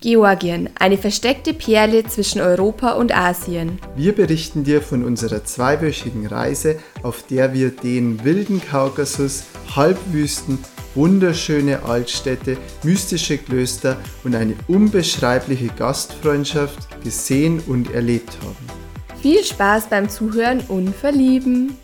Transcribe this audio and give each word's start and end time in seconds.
Georgien, 0.00 0.70
eine 0.78 0.96
versteckte 0.96 1.52
Perle 1.52 2.04
zwischen 2.04 2.40
Europa 2.40 2.92
und 2.92 3.14
Asien. 3.14 3.78
Wir 3.96 4.14
berichten 4.14 4.64
dir 4.64 4.80
von 4.80 5.04
unserer 5.04 5.44
zweiwöchigen 5.44 6.26
Reise, 6.26 6.78
auf 7.02 7.22
der 7.26 7.52
wir 7.52 7.70
den 7.70 8.24
wilden 8.24 8.62
Kaukasus, 8.66 9.44
Halbwüsten, 9.76 10.58
wunderschöne 10.94 11.82
Altstädte, 11.82 12.56
mystische 12.82 13.36
Klöster 13.36 13.98
und 14.24 14.34
eine 14.34 14.54
unbeschreibliche 14.68 15.68
Gastfreundschaft 15.68 16.88
gesehen 17.04 17.60
und 17.66 17.92
erlebt 17.92 18.38
haben. 18.42 18.80
Viel 19.20 19.44
Spaß 19.44 19.90
beim 19.90 20.08
Zuhören 20.08 20.60
und 20.68 20.96
Verlieben. 20.96 21.76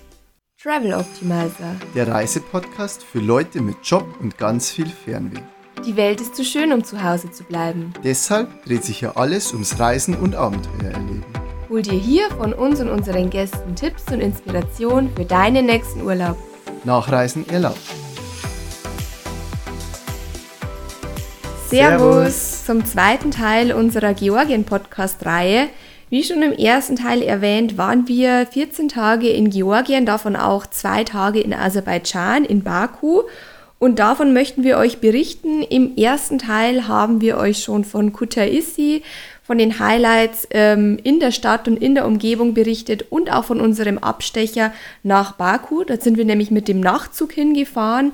Travel 0.62 0.94
Optimizer. 0.94 1.76
Der 1.94 2.08
Reisepodcast 2.08 3.04
für 3.04 3.20
Leute 3.20 3.60
mit 3.60 3.76
Job 3.84 4.06
und 4.20 4.38
ganz 4.38 4.70
viel 4.70 4.86
Fernweh. 4.86 5.42
Die 5.84 5.94
Welt 5.94 6.20
ist 6.20 6.34
zu 6.34 6.44
schön, 6.44 6.72
um 6.72 6.82
zu 6.82 7.02
Hause 7.04 7.30
zu 7.30 7.44
bleiben. 7.44 7.92
Deshalb 8.02 8.64
dreht 8.64 8.82
sich 8.82 9.02
ja 9.02 9.12
alles 9.14 9.52
ums 9.52 9.78
Reisen 9.78 10.14
und 10.14 10.34
Abenteuer 10.34 10.90
erleben. 10.90 11.24
Hol 11.68 11.82
dir 11.82 11.98
hier 11.98 12.30
von 12.30 12.52
uns 12.52 12.80
und 12.80 12.88
unseren 12.88 13.28
Gästen 13.28 13.76
Tipps 13.76 14.04
und 14.10 14.20
Inspiration 14.20 15.10
für 15.14 15.24
deinen 15.24 15.66
nächsten 15.66 16.02
Urlaub. 16.02 16.38
Nachreisen 16.84 17.48
erlaubt. 17.48 17.78
Servus 21.68 22.64
zum 22.64 22.84
zweiten 22.84 23.30
Teil 23.30 23.72
unserer 23.72 24.14
Georgien-Podcast-Reihe. 24.14 25.68
Wie 26.08 26.22
schon 26.22 26.42
im 26.42 26.52
ersten 26.52 26.96
Teil 26.96 27.22
erwähnt, 27.22 27.76
waren 27.76 28.08
wir 28.08 28.46
14 28.46 28.88
Tage 28.88 29.28
in 29.28 29.50
Georgien, 29.50 30.06
davon 30.06 30.36
auch 30.36 30.66
zwei 30.66 31.04
Tage 31.04 31.40
in 31.40 31.52
Aserbaidschan, 31.52 32.44
in 32.44 32.62
Baku. 32.62 33.22
Und 33.78 33.98
davon 33.98 34.32
möchten 34.32 34.64
wir 34.64 34.78
euch 34.78 34.98
berichten. 34.98 35.62
Im 35.62 35.96
ersten 35.96 36.38
Teil 36.38 36.88
haben 36.88 37.20
wir 37.20 37.36
euch 37.36 37.62
schon 37.62 37.84
von 37.84 38.12
Kutaisi, 38.12 39.02
von 39.42 39.58
den 39.58 39.78
Highlights 39.78 40.48
ähm, 40.50 40.98
in 41.02 41.20
der 41.20 41.30
Stadt 41.30 41.68
und 41.68 41.76
in 41.76 41.94
der 41.94 42.06
Umgebung 42.06 42.54
berichtet 42.54 43.06
und 43.10 43.30
auch 43.30 43.44
von 43.44 43.60
unserem 43.60 43.98
Abstecher 43.98 44.72
nach 45.02 45.32
Baku. 45.32 45.84
Da 45.84 46.00
sind 46.00 46.16
wir 46.16 46.24
nämlich 46.24 46.50
mit 46.50 46.68
dem 46.68 46.80
Nachtzug 46.80 47.32
hingefahren, 47.32 48.12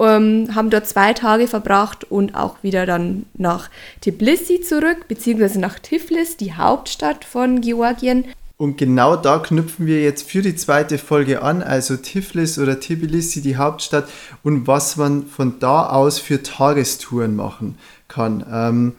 ähm, 0.00 0.48
haben 0.54 0.70
dort 0.70 0.88
zwei 0.88 1.12
Tage 1.12 1.46
verbracht 1.46 2.10
und 2.10 2.34
auch 2.34 2.56
wieder 2.62 2.86
dann 2.86 3.26
nach 3.34 3.68
Tbilisi 4.00 4.62
zurück, 4.62 5.06
beziehungsweise 5.08 5.60
nach 5.60 5.78
Tiflis, 5.78 6.36
die 6.36 6.54
Hauptstadt 6.54 7.24
von 7.24 7.60
Georgien. 7.60 8.24
Und 8.62 8.78
genau 8.78 9.16
da 9.16 9.40
knüpfen 9.40 9.86
wir 9.86 10.04
jetzt 10.04 10.30
für 10.30 10.40
die 10.40 10.54
zweite 10.54 10.96
Folge 10.96 11.42
an, 11.42 11.64
also 11.64 11.96
Tiflis 11.96 12.60
oder 12.60 12.78
Tbilisi, 12.78 13.42
die 13.42 13.56
Hauptstadt, 13.56 14.08
und 14.44 14.68
was 14.68 14.96
man 14.96 15.26
von 15.26 15.58
da 15.58 15.88
aus 15.88 16.20
für 16.20 16.44
Tagestouren 16.44 17.34
machen 17.34 17.76
kann. 18.06 18.46
Ähm, 18.48 18.92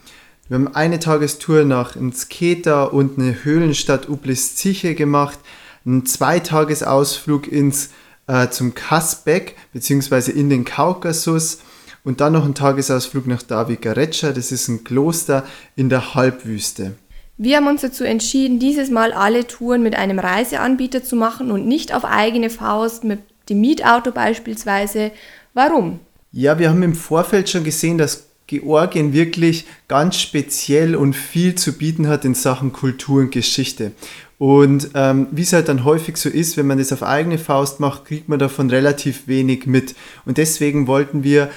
wir 0.50 0.56
haben 0.56 0.76
eine 0.76 1.00
Tagestour 1.00 1.64
nach 1.64 1.96
Sketa 2.14 2.84
und 2.84 3.18
eine 3.18 3.46
Höhlenstadt 3.46 4.10
Ublis-Ziche 4.10 4.96
gemacht, 4.96 5.40
einen 5.86 6.06
Zweitagesausflug 6.06 7.50
ins, 7.50 7.92
äh, 8.28 8.50
zum 8.50 8.76
Kasbek 8.76 9.56
beziehungsweise 9.72 10.34
in 10.34 10.50
den 10.50 10.66
Kaukasus 10.66 11.60
und 12.04 12.20
dann 12.20 12.34
noch 12.34 12.44
einen 12.44 12.54
Tagesausflug 12.54 13.28
nach 13.28 13.44
Davigarecha, 13.44 14.34
das 14.34 14.52
ist 14.52 14.68
ein 14.68 14.84
Kloster 14.84 15.46
in 15.78 15.88
der 15.88 16.16
Halbwüste. 16.16 16.96
Wir 17.38 17.58
haben 17.58 17.68
uns 17.68 17.82
dazu 17.82 18.04
entschieden, 18.04 18.60
dieses 18.60 18.92
Mal 18.92 19.12
alle 19.12 19.48
Touren 19.48 19.82
mit 19.82 19.96
einem 19.96 20.20
Reiseanbieter 20.20 21.04
zu 21.04 21.16
machen 21.16 21.50
und 21.50 21.68
nicht 21.68 21.94
auf 21.94 22.06
eigene 22.06 22.52
Faust 22.52 23.04
mit 23.04 23.20
dem 23.50 23.60
Mietauto 23.60 24.12
beispielsweise. 24.12 25.12
Warum? 25.54 26.00
Ja, 26.32 26.60
wir 26.60 26.70
haben 26.70 26.84
im 26.84 26.96
Vorfeld 26.96 27.50
schon 27.50 27.64
gesehen, 27.64 27.98
dass 27.98 28.28
Georgien 28.48 29.14
wirklich 29.14 29.66
ganz 29.88 30.18
speziell 30.18 30.96
und 30.96 31.16
viel 31.16 31.56
zu 31.56 31.74
bieten 31.74 32.08
hat 32.08 32.24
in 32.24 32.36
Sachen 32.36 32.72
Kultur 32.72 33.22
und 33.22 33.32
Geschichte. 33.32 33.94
Und 34.38 34.90
ähm, 34.94 35.28
wie 35.32 35.42
es 35.44 35.54
halt 35.54 35.70
dann 35.70 35.86
häufig 35.86 36.18
so 36.18 36.30
ist, 36.30 36.58
wenn 36.58 36.68
man 36.68 36.78
das 36.78 36.92
auf 36.92 37.02
eigene 37.02 37.38
Faust 37.38 37.80
macht, 37.80 38.06
kriegt 38.06 38.30
man 38.30 38.40
davon 38.40 38.70
relativ 38.70 39.28
wenig 39.28 39.66
mit. 39.66 39.96
Und 40.26 40.38
deswegen 40.38 40.86
wollten 40.86 41.24
wir 41.24 41.50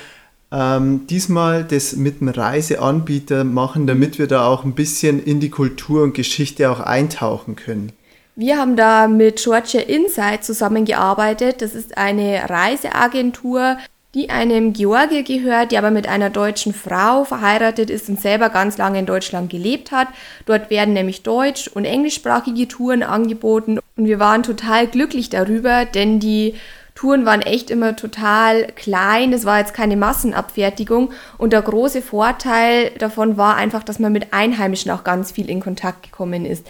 ähm, 0.52 1.06
diesmal 1.08 1.64
das 1.64 1.96
mit 1.96 2.20
einem 2.20 2.30
Reiseanbieter 2.30 3.44
machen, 3.44 3.86
damit 3.86 4.18
wir 4.18 4.26
da 4.26 4.46
auch 4.46 4.64
ein 4.64 4.74
bisschen 4.74 5.22
in 5.22 5.40
die 5.40 5.50
Kultur 5.50 6.02
und 6.02 6.14
Geschichte 6.14 6.70
auch 6.70 6.80
eintauchen 6.80 7.56
können. 7.56 7.92
Wir 8.36 8.58
haben 8.58 8.76
da 8.76 9.08
mit 9.08 9.42
Georgia 9.42 9.80
Insight 9.80 10.44
zusammengearbeitet. 10.44 11.62
Das 11.62 11.74
ist 11.74 11.96
eine 11.96 12.48
Reiseagentur, 12.48 13.78
die 14.14 14.30
einem 14.30 14.72
Georgier 14.72 15.22
gehört, 15.22 15.72
die 15.72 15.78
aber 15.78 15.90
mit 15.90 16.08
einer 16.08 16.30
deutschen 16.30 16.72
Frau 16.72 17.24
verheiratet 17.24 17.90
ist 17.90 18.08
und 18.08 18.20
selber 18.20 18.48
ganz 18.50 18.78
lange 18.78 18.98
in 18.98 19.06
Deutschland 19.06 19.50
gelebt 19.50 19.90
hat. 19.90 20.08
Dort 20.44 20.70
werden 20.70 20.94
nämlich 20.94 21.22
deutsch- 21.22 21.68
und 21.68 21.84
englischsprachige 21.84 22.68
Touren 22.68 23.02
angeboten 23.02 23.78
und 23.96 24.04
wir 24.04 24.18
waren 24.18 24.42
total 24.42 24.86
glücklich 24.86 25.28
darüber, 25.28 25.84
denn 25.84 26.20
die 26.20 26.54
Touren 26.96 27.26
waren 27.26 27.42
echt 27.42 27.70
immer 27.70 27.94
total 27.94 28.68
klein, 28.74 29.32
es 29.34 29.44
war 29.44 29.58
jetzt 29.58 29.74
keine 29.74 29.96
Massenabfertigung 29.96 31.12
und 31.36 31.52
der 31.52 31.60
große 31.60 32.00
Vorteil 32.00 32.90
davon 32.98 33.36
war 33.36 33.54
einfach, 33.56 33.84
dass 33.84 33.98
man 33.98 34.12
mit 34.12 34.32
Einheimischen 34.32 34.90
auch 34.90 35.04
ganz 35.04 35.30
viel 35.30 35.48
in 35.50 35.60
Kontakt 35.60 36.02
gekommen 36.02 36.46
ist. 36.46 36.66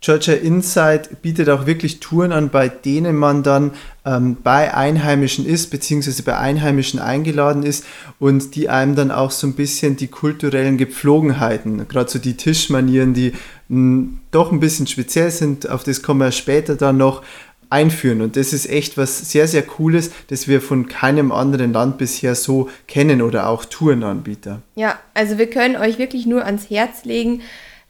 Georgia 0.00 0.34
Insight 0.34 1.22
bietet 1.22 1.48
auch 1.50 1.66
wirklich 1.66 1.98
Touren 1.98 2.30
an, 2.30 2.50
bei 2.50 2.68
denen 2.68 3.16
man 3.16 3.42
dann 3.42 3.72
ähm, 4.04 4.36
bei 4.44 4.72
Einheimischen 4.72 5.44
ist, 5.44 5.70
beziehungsweise 5.72 6.22
bei 6.22 6.38
Einheimischen 6.38 7.00
eingeladen 7.00 7.64
ist 7.64 7.84
und 8.20 8.54
die 8.54 8.68
einem 8.68 8.94
dann 8.94 9.10
auch 9.10 9.32
so 9.32 9.48
ein 9.48 9.54
bisschen 9.54 9.96
die 9.96 10.06
kulturellen 10.06 10.78
Gepflogenheiten, 10.78 11.88
gerade 11.88 12.08
so 12.08 12.20
die 12.20 12.36
Tischmanieren, 12.36 13.12
die 13.12 13.32
mh, 13.68 14.10
doch 14.30 14.52
ein 14.52 14.60
bisschen 14.60 14.86
speziell 14.86 15.32
sind, 15.32 15.68
auf 15.68 15.82
das 15.82 16.00
kommen 16.00 16.20
wir 16.20 16.30
später 16.30 16.76
dann 16.76 16.96
noch, 16.96 17.24
einführen. 17.70 18.22
Und 18.22 18.36
das 18.36 18.52
ist 18.52 18.68
echt 18.68 18.96
was 18.96 19.30
sehr, 19.30 19.48
sehr 19.48 19.62
Cooles, 19.62 20.10
das 20.28 20.48
wir 20.48 20.60
von 20.60 20.88
keinem 20.88 21.32
anderen 21.32 21.72
Land 21.72 21.98
bisher 21.98 22.34
so 22.34 22.68
kennen 22.86 23.22
oder 23.22 23.48
auch 23.48 23.64
Tourenanbieter. 23.64 24.62
Ja, 24.74 24.98
also 25.14 25.38
wir 25.38 25.48
können 25.50 25.76
euch 25.76 25.98
wirklich 25.98 26.26
nur 26.26 26.44
ans 26.44 26.70
Herz 26.70 27.04
legen, 27.04 27.42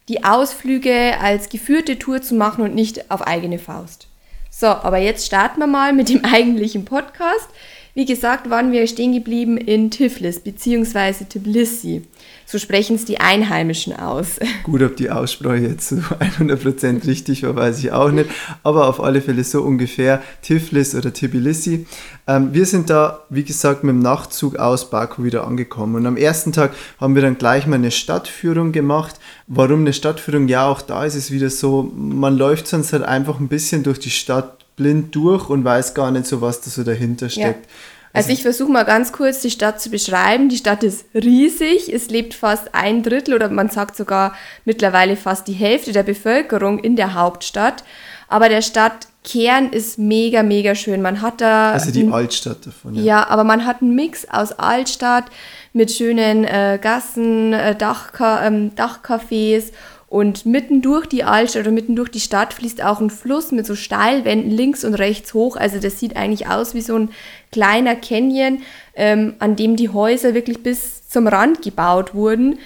die 0.08 0.24
Ausflüge 0.24 1.18
als 1.20 1.48
geführte 1.48 1.98
Tour 1.98 2.22
zu 2.22 2.34
machen 2.34 2.64
und 2.64 2.74
nicht 2.74 3.10
auf 3.10 3.22
eigene 3.22 3.58
Faust. 3.58 4.08
So, 4.50 4.66
aber 4.66 4.98
jetzt 4.98 5.26
starten 5.26 5.60
wir 5.60 5.66
mal 5.66 5.92
mit 5.92 6.08
dem 6.08 6.24
eigentlichen 6.24 6.84
Podcast. 6.84 7.48
Wie 7.94 8.06
gesagt, 8.06 8.48
waren 8.48 8.72
wir 8.72 8.86
stehen 8.86 9.12
geblieben 9.12 9.56
in 9.56 9.90
Tiflis 9.90 10.40
bzw. 10.40 11.24
Tbilisi. 11.28 12.02
So 12.50 12.56
sprechen 12.56 12.96
es 12.96 13.04
die 13.04 13.20
Einheimischen 13.20 13.94
aus. 13.94 14.38
Gut, 14.62 14.80
ob 14.80 14.96
die 14.96 15.10
Aussprache 15.10 15.58
jetzt 15.58 15.90
so 15.90 15.96
100% 15.96 17.06
richtig 17.06 17.42
war, 17.42 17.54
weiß 17.54 17.78
ich 17.80 17.92
auch 17.92 18.10
nicht. 18.10 18.30
Aber 18.62 18.88
auf 18.88 19.02
alle 19.02 19.20
Fälle 19.20 19.44
so 19.44 19.60
ungefähr 19.60 20.22
Tiflis 20.40 20.94
oder 20.94 21.12
Tbilisi. 21.12 21.86
Ähm, 22.26 22.54
wir 22.54 22.64
sind 22.64 22.88
da, 22.88 23.22
wie 23.28 23.44
gesagt, 23.44 23.84
mit 23.84 23.90
dem 23.90 23.98
Nachtzug 23.98 24.56
aus 24.56 24.88
Baku 24.88 25.24
wieder 25.24 25.46
angekommen. 25.46 25.96
Und 25.96 26.06
am 26.06 26.16
ersten 26.16 26.52
Tag 26.54 26.72
haben 26.98 27.14
wir 27.14 27.20
dann 27.20 27.36
gleich 27.36 27.66
mal 27.66 27.74
eine 27.76 27.90
Stadtführung 27.90 28.72
gemacht. 28.72 29.16
Warum 29.46 29.80
eine 29.80 29.92
Stadtführung? 29.92 30.48
Ja, 30.48 30.68
auch 30.68 30.80
da 30.80 31.04
ist 31.04 31.16
es 31.16 31.30
wieder 31.30 31.50
so, 31.50 31.92
man 31.94 32.38
läuft 32.38 32.66
sonst 32.66 32.94
halt 32.94 33.02
einfach 33.02 33.40
ein 33.40 33.48
bisschen 33.48 33.82
durch 33.82 33.98
die 33.98 34.08
Stadt 34.08 34.64
blind 34.74 35.14
durch 35.14 35.50
und 35.50 35.64
weiß 35.64 35.92
gar 35.92 36.10
nicht 36.10 36.24
so, 36.24 36.40
was 36.40 36.62
da 36.62 36.70
so 36.70 36.82
dahinter 36.82 37.28
steckt. 37.28 37.66
Ja. 37.66 37.72
Also 38.18 38.32
ich 38.32 38.42
versuche 38.42 38.70
mal 38.70 38.84
ganz 38.84 39.12
kurz 39.12 39.40
die 39.40 39.50
Stadt 39.50 39.80
zu 39.80 39.90
beschreiben. 39.90 40.48
Die 40.48 40.56
Stadt 40.56 40.82
ist 40.82 41.06
riesig. 41.14 41.92
Es 41.92 42.10
lebt 42.10 42.34
fast 42.34 42.74
ein 42.74 43.02
Drittel 43.02 43.34
oder 43.34 43.48
man 43.48 43.70
sagt 43.70 43.96
sogar 43.96 44.34
mittlerweile 44.64 45.16
fast 45.16 45.48
die 45.48 45.52
Hälfte 45.52 45.92
der 45.92 46.02
Bevölkerung 46.02 46.78
in 46.78 46.96
der 46.96 47.14
Hauptstadt. 47.14 47.84
Aber 48.28 48.48
der 48.48 48.60
Stadtkern 48.60 49.70
ist 49.70 49.98
mega, 49.98 50.42
mega 50.42 50.74
schön. 50.74 51.00
Man 51.00 51.22
hat 51.22 51.40
da. 51.40 51.72
Also 51.72 51.90
die 51.90 52.08
Altstadt 52.08 52.66
davon. 52.66 52.94
Ja. 52.94 53.02
ja, 53.02 53.28
aber 53.28 53.44
man 53.44 53.64
hat 53.64 53.80
einen 53.80 53.94
Mix 53.94 54.26
aus 54.28 54.52
Altstadt 54.52 55.24
mit 55.72 55.90
schönen 55.90 56.44
äh, 56.44 56.78
Gassen, 56.80 57.52
äh, 57.52 57.74
Dachka 57.74 58.46
ähm, 58.46 58.72
Dachcafés 58.74 59.72
und 60.08 60.46
mitten 60.46 60.80
durch 60.80 61.06
die 61.06 61.22
Altstadt 61.22 61.62
oder 61.62 61.70
mitten 61.70 61.94
durch 61.94 62.08
die 62.10 62.20
Stadt 62.20 62.54
fließt 62.54 62.82
auch 62.82 63.00
ein 63.00 63.10
Fluss 63.10 63.52
mit 63.52 63.66
so 63.66 63.74
Steilwänden 63.74 64.50
links 64.50 64.84
und 64.84 64.94
rechts 64.94 65.34
hoch. 65.34 65.56
Also 65.56 65.78
das 65.78 66.00
sieht 66.00 66.16
eigentlich 66.16 66.48
aus 66.48 66.74
wie 66.74 66.80
so 66.80 66.96
ein 66.96 67.10
kleiner 67.52 67.94
Canyon, 67.94 68.62
ähm, 68.94 69.34
an 69.38 69.54
dem 69.54 69.76
die 69.76 69.90
Häuser 69.90 70.32
wirklich 70.32 70.62
bis 70.62 71.06
zum 71.08 71.26
Rand 71.26 71.60
gebaut 71.60 72.14
wurden. 72.14 72.58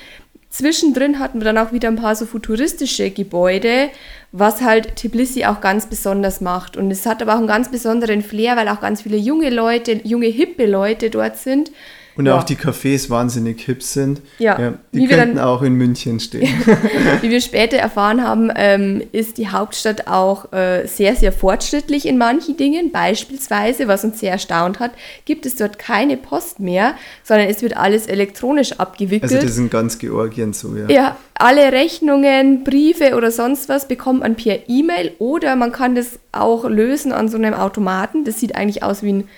Zwischendrin 0.50 1.18
hatten 1.18 1.40
wir 1.40 1.46
dann 1.46 1.58
auch 1.58 1.72
wieder 1.72 1.88
ein 1.88 1.96
paar 1.96 2.14
so 2.14 2.26
futuristische 2.26 3.10
Gebäude, 3.10 3.88
was 4.30 4.60
halt 4.60 4.96
Tbilisi 4.96 5.44
auch 5.44 5.60
ganz 5.60 5.86
besonders 5.86 6.40
macht. 6.40 6.76
Und 6.76 6.90
es 6.90 7.06
hat 7.06 7.22
aber 7.22 7.32
auch 7.32 7.38
einen 7.38 7.46
ganz 7.46 7.70
besonderen 7.70 8.22
Flair, 8.22 8.54
weil 8.56 8.68
auch 8.68 8.80
ganz 8.80 9.02
viele 9.02 9.16
junge 9.16 9.50
Leute, 9.50 10.00
junge 10.04 10.26
hippe 10.26 10.66
Leute 10.66 11.10
dort 11.10 11.38
sind 11.38 11.72
Und 12.14 12.26
Ja. 12.26 12.36
auch 12.38 12.42
die 12.42 12.56
Cafés 12.56 13.08
wahnsinnig 13.08 13.62
hip 13.62 13.82
sind. 13.82 14.20
Ja, 14.38 14.56
die 14.92 14.98
wie 14.98 15.08
wir 15.08 15.16
könnten 15.16 15.36
dann- 15.36 15.44
auch 15.46 15.62
in 15.62 15.74
München 15.74 16.20
stehen. 16.20 16.46
Wie 17.22 17.30
wir 17.30 17.40
später 17.40 17.78
erfahren 17.78 18.22
haben, 18.22 18.50
ähm, 18.54 19.02
ist 19.12 19.38
die 19.38 19.48
Hauptstadt 19.48 20.06
auch 20.08 20.52
äh, 20.52 20.86
sehr, 20.86 21.16
sehr 21.16 21.32
fortschrittlich 21.32 22.06
in 22.06 22.18
manchen 22.18 22.56
Dingen. 22.58 22.92
Beispielsweise, 22.92 23.88
was 23.88 24.04
uns 24.04 24.20
sehr 24.20 24.32
erstaunt 24.32 24.78
hat, 24.78 24.90
gibt 25.24 25.46
es 25.46 25.56
dort 25.56 25.78
keine 25.78 26.16
Post 26.18 26.60
mehr, 26.60 26.94
sondern 27.22 27.48
es 27.48 27.62
wird 27.62 27.76
alles 27.76 28.06
elektronisch 28.06 28.72
abgewickelt. 28.78 29.32
Also 29.32 29.36
das 29.36 29.52
ist 29.52 29.58
in 29.58 29.70
ganz 29.70 29.98
Georgien 29.98 30.52
so, 30.52 30.76
ja. 30.76 30.88
Ja, 30.90 31.16
alle 31.34 31.72
Rechnungen, 31.72 32.64
Briefe 32.64 33.16
oder 33.16 33.30
sonst 33.30 33.68
was 33.70 33.88
bekommt 33.88 34.20
man 34.20 34.34
per 34.36 34.68
E-Mail 34.68 35.12
oder 35.18 35.56
man 35.56 35.72
kann 35.72 35.94
das 35.94 36.18
auch 36.32 36.64
lösen 36.68 37.12
an 37.12 37.28
so 37.28 37.36
einem 37.38 37.54
Automaten. 37.54 38.24
Das 38.24 38.38
sieht 38.38 38.54
eigentlich 38.54 38.82
aus 38.82 39.02
wie 39.02 39.12
ein 39.12 39.28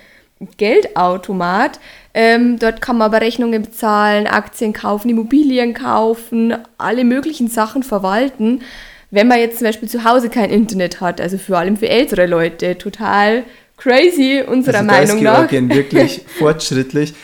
Geldautomat. 0.56 1.80
Ähm, 2.14 2.58
dort 2.58 2.80
kann 2.80 2.98
man 2.98 3.06
aber 3.06 3.20
Rechnungen 3.20 3.62
bezahlen, 3.62 4.26
Aktien 4.26 4.72
kaufen, 4.72 5.10
Immobilien 5.10 5.74
kaufen, 5.74 6.54
alle 6.78 7.04
möglichen 7.04 7.48
Sachen 7.48 7.82
verwalten. 7.82 8.62
Wenn 9.10 9.28
man 9.28 9.38
jetzt 9.38 9.58
zum 9.58 9.66
Beispiel 9.66 9.88
zu 9.88 10.04
Hause 10.04 10.28
kein 10.28 10.50
Internet 10.50 11.00
hat, 11.00 11.20
also 11.20 11.38
vor 11.38 11.58
allem 11.58 11.76
für 11.76 11.88
ältere 11.88 12.26
Leute, 12.26 12.78
total 12.78 13.44
crazy 13.76 14.42
unserer 14.46 14.78
also 14.78 14.88
da 14.88 14.98
ist 14.98 15.08
Meinung 15.08 15.24
nach. 15.24 15.48
Georgien 15.48 15.68
wirklich 15.68 16.22
fortschrittlich. 16.38 17.14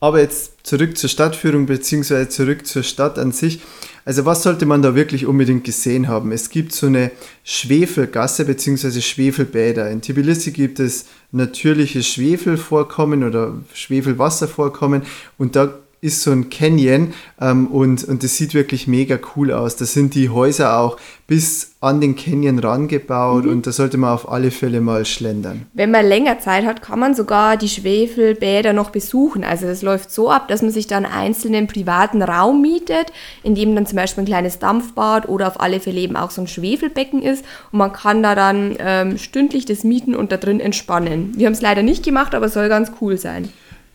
Aber 0.00 0.20
jetzt 0.20 0.66
zurück 0.66 0.96
zur 0.96 1.10
Stadtführung 1.10 1.66
beziehungsweise 1.66 2.28
zurück 2.28 2.66
zur 2.66 2.82
Stadt 2.82 3.18
an 3.18 3.32
sich. 3.32 3.60
Also 4.04 4.24
was 4.24 4.42
sollte 4.42 4.66
man 4.66 4.82
da 4.82 4.94
wirklich 4.94 5.26
unbedingt 5.26 5.64
gesehen 5.64 6.08
haben? 6.08 6.32
Es 6.32 6.50
gibt 6.50 6.72
so 6.72 6.86
eine 6.86 7.10
Schwefelgasse 7.44 8.44
beziehungsweise 8.44 9.02
Schwefelbäder. 9.02 9.90
In 9.90 10.00
Tbilisi 10.00 10.52
gibt 10.52 10.80
es 10.80 11.06
natürliche 11.32 12.02
Schwefelvorkommen 12.02 13.24
oder 13.24 13.54
Schwefelwasservorkommen 13.74 15.02
und 15.36 15.56
da 15.56 15.79
ist 16.00 16.22
so 16.22 16.30
ein 16.30 16.48
Canyon 16.48 17.12
ähm, 17.40 17.66
und, 17.66 18.04
und 18.04 18.22
das 18.22 18.36
sieht 18.36 18.54
wirklich 18.54 18.86
mega 18.86 19.18
cool 19.36 19.52
aus. 19.52 19.76
Da 19.76 19.84
sind 19.84 20.14
die 20.14 20.30
Häuser 20.30 20.78
auch 20.78 20.96
bis 21.26 21.72
an 21.80 22.00
den 22.00 22.16
Canyon 22.16 22.58
rangebaut 22.58 23.46
und 23.46 23.66
da 23.66 23.72
sollte 23.72 23.96
man 23.96 24.12
auf 24.12 24.30
alle 24.30 24.50
Fälle 24.50 24.80
mal 24.80 25.04
schlendern. 25.04 25.66
Wenn 25.72 25.90
man 25.90 26.06
länger 26.06 26.38
Zeit 26.38 26.64
hat, 26.64 26.82
kann 26.82 26.98
man 26.98 27.14
sogar 27.14 27.56
die 27.56 27.68
Schwefelbäder 27.68 28.72
noch 28.72 28.90
besuchen. 28.90 29.44
Also 29.44 29.66
das 29.66 29.82
läuft 29.82 30.10
so 30.10 30.30
ab, 30.30 30.48
dass 30.48 30.62
man 30.62 30.70
sich 30.70 30.86
dann 30.86 31.06
einzelnen 31.06 31.66
privaten 31.66 32.22
Raum 32.22 32.62
mietet, 32.62 33.12
in 33.42 33.54
dem 33.54 33.74
dann 33.74 33.86
zum 33.86 33.96
Beispiel 33.96 34.24
ein 34.24 34.26
kleines 34.26 34.58
Dampfbad 34.58 35.28
oder 35.28 35.48
auf 35.48 35.60
alle 35.60 35.80
Fälle 35.80 36.00
eben 36.00 36.16
auch 36.16 36.30
so 36.30 36.40
ein 36.42 36.48
Schwefelbecken 36.48 37.22
ist. 37.22 37.44
Und 37.72 37.78
man 37.78 37.92
kann 37.92 38.22
da 38.22 38.34
dann 38.34 38.76
ähm, 38.78 39.18
stündlich 39.18 39.66
das 39.66 39.84
mieten 39.84 40.14
und 40.14 40.32
da 40.32 40.38
drin 40.38 40.60
entspannen. 40.60 41.32
Wir 41.36 41.46
haben 41.46 41.52
es 41.52 41.62
leider 41.62 41.82
nicht 41.82 42.04
gemacht, 42.04 42.34
aber 42.34 42.48
soll 42.48 42.68
ganz 42.68 42.92
cool 43.00 43.16
sein. 43.18 43.50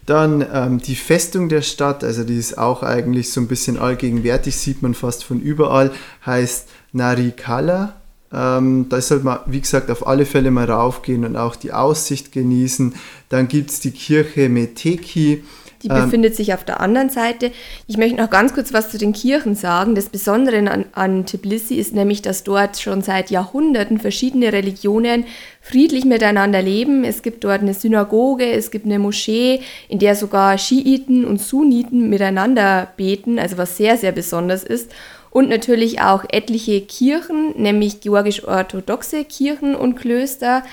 Dann 0.06 0.46
ähm, 0.54 0.80
die 0.80 0.96
Festung 0.96 1.50
der 1.50 1.62
Stadt, 1.62 2.04
also 2.04 2.24
die 2.24 2.38
ist 2.38 2.58
auch 2.58 2.84
eigentlich 2.84 3.32
so 3.32 3.42
ein 3.42 3.48
bisschen 3.48 3.80
allgegenwärtig, 3.80 4.56
sieht 4.56 4.82
man 4.82 4.94
fast 4.94 5.24
von 5.24 5.40
überall, 5.40 5.92
heißt 6.26 6.68
Narikala. 6.94 7.96
Ähm, 8.32 8.88
da 8.90 9.02
sollte 9.02 9.26
man, 9.26 9.40
wie 9.48 9.62
gesagt, 9.62 9.90
auf 9.90 10.06
alle 10.06 10.26
Fälle 10.26 10.52
mal 10.52 10.70
raufgehen 10.70 11.26
und 11.26 11.36
auch 11.36 11.56
die 11.56 11.74
Aussicht 11.74 12.32
genießen. 12.32 12.94
Dann 13.30 13.48
gibt 13.48 13.72
es 13.72 13.80
die 13.80 13.92
Kirche 13.92 14.50
Meteki. 14.50 15.44
Die 15.86 15.92
Ähm, 15.92 16.06
befindet 16.06 16.36
sich 16.36 16.54
auf 16.54 16.64
der 16.64 16.82
anderen 16.82 17.10
Seite. 17.10 17.52
Ich 17.86 17.98
möchte 17.98 18.18
noch 18.18 18.32
ganz 18.32 18.54
kurz 18.56 18.74
was 18.74 18.90
zu 18.90 18.98
den 18.98 19.14
Kirchen 19.14 19.54
sagen. 19.54 19.94
Das 19.94 20.10
Besondere 20.10 20.58
an, 20.58 20.86
an 20.94 21.26
Tbilisi 21.28 21.76
ist 21.76 21.94
nämlich, 21.94 22.24
dass 22.24 22.44
dort 22.44 22.78
schon 22.80 23.04
seit 23.04 23.30
Jahrhunderten 23.30 24.00
verschiedene 24.00 24.52
Religionen 24.52 25.26
friedlich 25.62 26.04
miteinander 26.04 26.64
leben. 26.64 27.04
Es 27.04 27.22
gibt 27.22 27.44
dort 27.44 27.62
eine 27.62 27.76
Synagoge, 27.76 28.52
es 28.52 28.72
gibt 28.72 28.86
eine 28.86 28.98
Moschee, 28.98 29.62
in 29.88 30.00
der 30.00 30.16
sogar 30.16 30.58
Schiiten 30.58 31.24
und 31.24 31.40
Sunniten 31.40 32.10
miteinander 32.10 32.88
beten, 32.98 33.38
also 33.38 33.60
was 33.60 33.78
sehr, 33.78 33.98
sehr 33.98 34.12
besonders 34.12 34.64
ist. 34.64 34.92
Und 35.30 35.50
natürlich 35.50 36.02
auch 36.02 36.24
etliche 36.30 36.82
Kirchen, 36.82 37.62
nämlich 37.62 38.00
georgisch-orthodoxe 38.00 39.26
Kirchen 39.26 39.76
und 39.76 39.96
Klöster. 39.96 40.64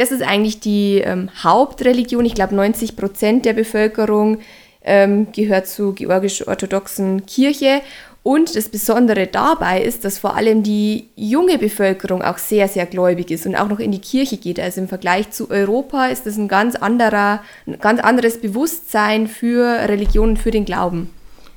Das 0.00 0.12
ist 0.12 0.22
eigentlich 0.22 0.60
die 0.60 1.02
ähm, 1.04 1.28
Hauptreligion. 1.44 2.24
Ich 2.24 2.34
glaube, 2.34 2.54
90 2.54 2.96
Prozent 2.96 3.44
der 3.44 3.52
Bevölkerung 3.52 4.38
ähm, 4.82 5.30
gehört 5.30 5.66
zur 5.66 5.94
georgisch-orthodoxen 5.94 7.26
Kirche. 7.26 7.82
Und 8.22 8.56
das 8.56 8.70
Besondere 8.70 9.26
dabei 9.26 9.82
ist, 9.82 10.06
dass 10.06 10.18
vor 10.18 10.36
allem 10.36 10.62
die 10.62 11.10
junge 11.16 11.58
Bevölkerung 11.58 12.22
auch 12.22 12.38
sehr, 12.38 12.66
sehr 12.66 12.86
gläubig 12.86 13.30
ist 13.30 13.44
und 13.44 13.56
auch 13.56 13.68
noch 13.68 13.78
in 13.78 13.92
die 13.92 13.98
Kirche 14.00 14.38
geht. 14.38 14.58
Also 14.58 14.80
im 14.80 14.88
Vergleich 14.88 15.32
zu 15.32 15.50
Europa 15.50 16.06
ist 16.06 16.24
das 16.24 16.38
ein 16.38 16.48
ganz 16.48 16.76
anderer, 16.76 17.42
ein 17.66 17.78
ganz 17.78 18.00
anderes 18.00 18.40
Bewusstsein 18.40 19.26
für 19.26 19.86
Religion 19.86 20.30
und 20.30 20.38
für 20.38 20.50
den 20.50 20.64
Glauben. 20.64 21.10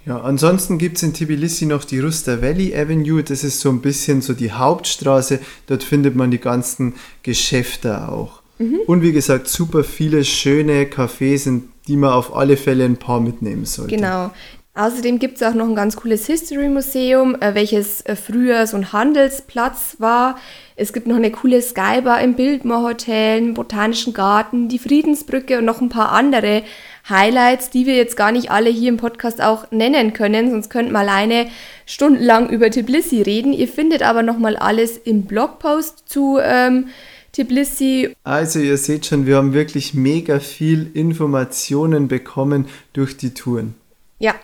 Ja, 0.05 0.19
ansonsten 0.21 0.77
gibt 0.77 0.97
es 0.97 1.03
in 1.03 1.13
Tbilisi 1.13 1.65
noch 1.65 1.85
die 1.85 1.99
Rusta 1.99 2.41
Valley 2.41 2.75
Avenue. 2.75 3.23
Das 3.23 3.43
ist 3.43 3.61
so 3.61 3.69
ein 3.69 3.81
bisschen 3.81 4.21
so 4.21 4.33
die 4.33 4.51
Hauptstraße. 4.51 5.39
Dort 5.67 5.83
findet 5.83 6.15
man 6.15 6.29
die 6.29 6.39
ganzen 6.39 6.95
Geschäfte 7.23 8.09
auch. 8.09 8.43
Und 8.87 9.01
wie 9.01 9.11
gesagt, 9.11 9.47
super 9.47 9.83
viele 9.83 10.23
schöne 10.23 10.85
Cafés, 10.85 11.47
in 11.47 11.69
die 11.87 11.97
man 11.97 12.11
auf 12.11 12.35
alle 12.35 12.55
Fälle 12.55 12.85
ein 12.85 12.97
paar 12.97 13.19
mitnehmen 13.19 13.65
sollte. 13.65 13.95
Genau. 13.95 14.31
Außerdem 14.75 15.19
gibt 15.19 15.35
es 15.35 15.43
auch 15.43 15.53
noch 15.53 15.67
ein 15.67 15.75
ganz 15.75 15.95
cooles 15.95 16.25
History 16.25 16.67
Museum, 16.67 17.35
äh, 17.39 17.53
welches 17.53 18.01
äh, 18.01 18.15
früher 18.15 18.65
so 18.65 18.75
ein 18.75 18.91
Handelsplatz 18.91 19.97
war. 19.99 20.37
Es 20.75 20.93
gibt 20.93 21.05
noch 21.05 21.15
eine 21.15 21.29
coole 21.29 21.61
Skybar 21.61 22.21
im 22.21 22.33
Bildmoor 22.33 22.81
Hotel, 22.81 23.37
einen 23.37 23.53
botanischen 23.53 24.13
Garten, 24.13 24.69
die 24.69 24.79
Friedensbrücke 24.79 25.59
und 25.59 25.65
noch 25.65 25.79
ein 25.79 25.89
paar 25.89 26.11
andere 26.11 26.63
Highlights, 27.09 27.69
die 27.69 27.85
wir 27.85 27.95
jetzt 27.95 28.15
gar 28.15 28.31
nicht 28.31 28.49
alle 28.49 28.69
hier 28.69 28.89
im 28.89 28.97
Podcast 28.97 29.41
auch 29.41 29.69
nennen 29.71 30.13
können, 30.13 30.51
sonst 30.51 30.69
könnten 30.69 30.93
wir 30.93 30.99
alleine 30.99 31.47
stundenlang 31.85 32.49
über 32.49 32.71
Tbilisi 32.71 33.21
reden. 33.21 33.51
Ihr 33.51 33.67
findet 33.67 34.03
aber 34.03 34.23
nochmal 34.23 34.55
alles 34.55 34.97
im 34.97 35.23
Blogpost 35.23 36.07
zu 36.07 36.39
ähm, 36.41 36.87
Tbilisi 37.33 38.15
Also 38.23 38.59
ihr 38.59 38.77
seht 38.77 39.05
schon, 39.05 39.25
wir 39.25 39.37
haben 39.37 39.53
wirklich 39.53 39.93
mega 39.93 40.39
viel 40.39 40.91
Informationen 40.93 42.07
bekommen 42.07 42.67
durch 42.93 43.17
die 43.17 43.33
Touren. 43.33 43.73
Ja. 44.19 44.35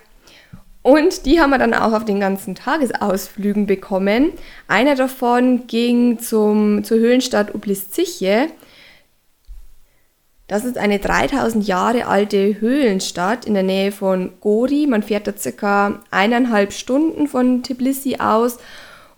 Und 0.82 1.26
die 1.26 1.40
haben 1.40 1.52
wir 1.52 1.60
dann 1.60 1.74
auch 1.74 1.94
auf 1.94 2.06
den 2.06 2.20
ganzen 2.20 2.56
Tagesausflügen 2.56 3.68
bekommen. 3.68 4.32
Einer 4.68 4.96
davon 4.96 5.68
ging 5.68 6.20
zum, 6.20 6.84
zur 6.84 6.98
Höhlenstadt 6.98 7.54
Ublisziche. 7.54 8.48
Das 10.50 10.66
ist 10.66 10.80
eine 10.80 10.98
3000 10.98 11.68
Jahre 11.68 12.07
alte 12.07 12.60
Höhlenstadt 12.60 13.46
in 13.46 13.54
der 13.54 13.62
Nähe 13.62 13.92
von 13.92 14.31
Gori. 14.42 14.88
Man 14.88 15.04
fährt 15.04 15.28
da 15.28 15.38
circa 15.38 16.00
eineinhalb 16.10 16.74
Stunden 16.74 17.28
von 17.28 17.62
Tbilisi 17.62 18.16
aus. 18.18 18.57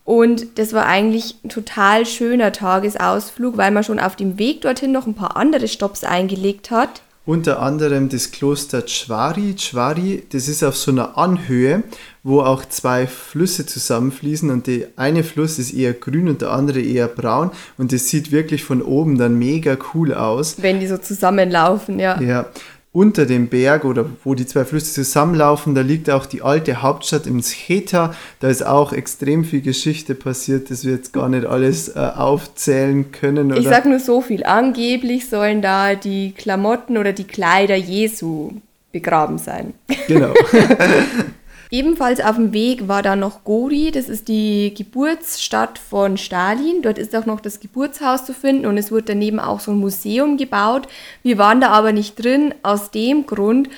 Und 0.04 0.60
das 0.60 0.74
war 0.74 0.88
eigentlich 0.88 1.38
ein 1.46 1.48
total 1.48 2.06
schöner 2.06 2.52
Tagesausflug, 2.52 3.56
weil 3.56 3.72
man 3.72 3.86
schon 3.86 3.98
auf 3.98 4.18
dem 4.18 4.38
Weg 4.38 4.60
dorthin 4.60 4.92
noch 4.92 5.08
ein 5.08 5.14
paar 5.14 5.38
andere 5.38 5.70
Stops 5.70 6.04
eingelegt 6.04 6.70
hat. 6.70 7.02
Unter 7.24 7.62
anderem 7.62 8.10
das 8.10 8.32
Kloster 8.32 8.82
Chwari. 8.82 9.54
Chwari, 9.56 10.24
das 10.32 10.48
ist 10.48 10.64
auf 10.64 10.76
so 10.76 10.90
einer 10.90 11.20
Anhöhe, 11.20 11.84
wo 12.24 12.42
auch 12.42 12.66
zwei 12.66 13.06
Flüsse 13.06 13.68
zusammenfließen 13.68 14.50
und 14.50 14.66
der 14.66 14.88
eine 14.96 15.24
Fluss 15.24 15.60
ist 15.60 15.72
eher 15.72 15.94
grün 15.94 16.30
und 16.30 16.42
der 16.42 16.52
andere 16.52 16.82
eher 16.82 17.08
braun 17.08 17.52
und 17.78 17.94
das 17.94 18.08
sieht 18.08 18.32
wirklich 18.32 18.64
von 18.64 18.82
oben 18.82 19.20
dann 19.20 19.38
mega 19.38 19.78
cool 19.94 20.16
aus. 20.16 20.56
Wenn 20.64 20.80
die 20.80 20.88
so 20.88 20.98
zusammenlaufen, 20.98 22.00
ja. 22.00 22.20
Ja, 22.20 22.48
unter 22.94 23.26
dem 23.26 23.48
Berg 23.48 23.86
oder 23.86 24.06
wo 24.24 24.36
die 24.36 24.46
zwei 24.46 24.66
Flüsse 24.66 24.94
zusammenlaufen, 24.94 25.76
da 25.76 25.82
liegt 25.82 26.10
auch 26.10 26.26
die 26.26 26.42
alte 26.42 26.82
Hauptstadt 26.82 27.26
im 27.26 27.42
Scheta. 27.42 28.14
Da 28.42 28.50
ist 28.50 28.66
auch 28.66 28.92
extrem 28.92 29.46
viel 29.46 29.62
Geschichte 29.62 30.14
passiert, 30.14 30.70
das 30.70 30.84
wir 30.84 30.94
jetzt 30.94 31.14
gar 31.14 31.30
nicht 31.30 31.46
alles 31.46 31.96
äh, 31.96 32.00
aufzählen 32.00 33.12
können. 33.14 33.52
Oder? 33.52 33.62
Ich 33.62 33.68
sag 33.68 33.86
nur 33.86 34.00
so 34.00 34.22
viel. 34.22 34.44
Angeblich 34.44 35.30
sollen 35.30 35.62
da 35.62 35.96
die 35.96 36.34
Klamotten 36.34 36.98
oder 36.98 37.14
die 37.14 37.24
Kleider 37.24 37.76
Jesu 37.76 38.52
begraben 38.92 39.38
sein. 39.38 39.74
genau. 40.08 40.34
Ebenfalls 41.74 42.20
auf 42.20 42.36
dem 42.36 42.52
Weg 42.52 42.90
war 42.90 43.02
da 43.02 43.16
noch 43.16 43.46
Gori, 43.46 43.92
das 43.92 44.10
ist 44.10 44.28
die 44.28 44.74
Geburtsstadt 44.74 45.80
von 45.80 46.18
Stalin. 46.18 46.82
Dort 46.82 46.98
ist 46.98 47.16
auch 47.16 47.26
noch 47.26 47.40
das 47.40 47.62
Geburtshaus 47.62 48.26
zu 48.26 48.34
finden 48.34 48.66
und 48.66 48.78
es 48.78 48.92
wurde 48.92 49.04
daneben 49.04 49.40
auch 49.40 49.62
so 49.62 49.72
ein 49.72 49.78
Museum 49.78 50.36
gebaut. 50.36 50.90
Wir 51.24 51.38
waren 51.38 51.62
da 51.62 51.70
aber 51.70 51.94
nicht 51.94 52.22
drin, 52.22 52.54
aus 52.62 52.92
dem 52.92 53.26
Grund, 53.26 53.70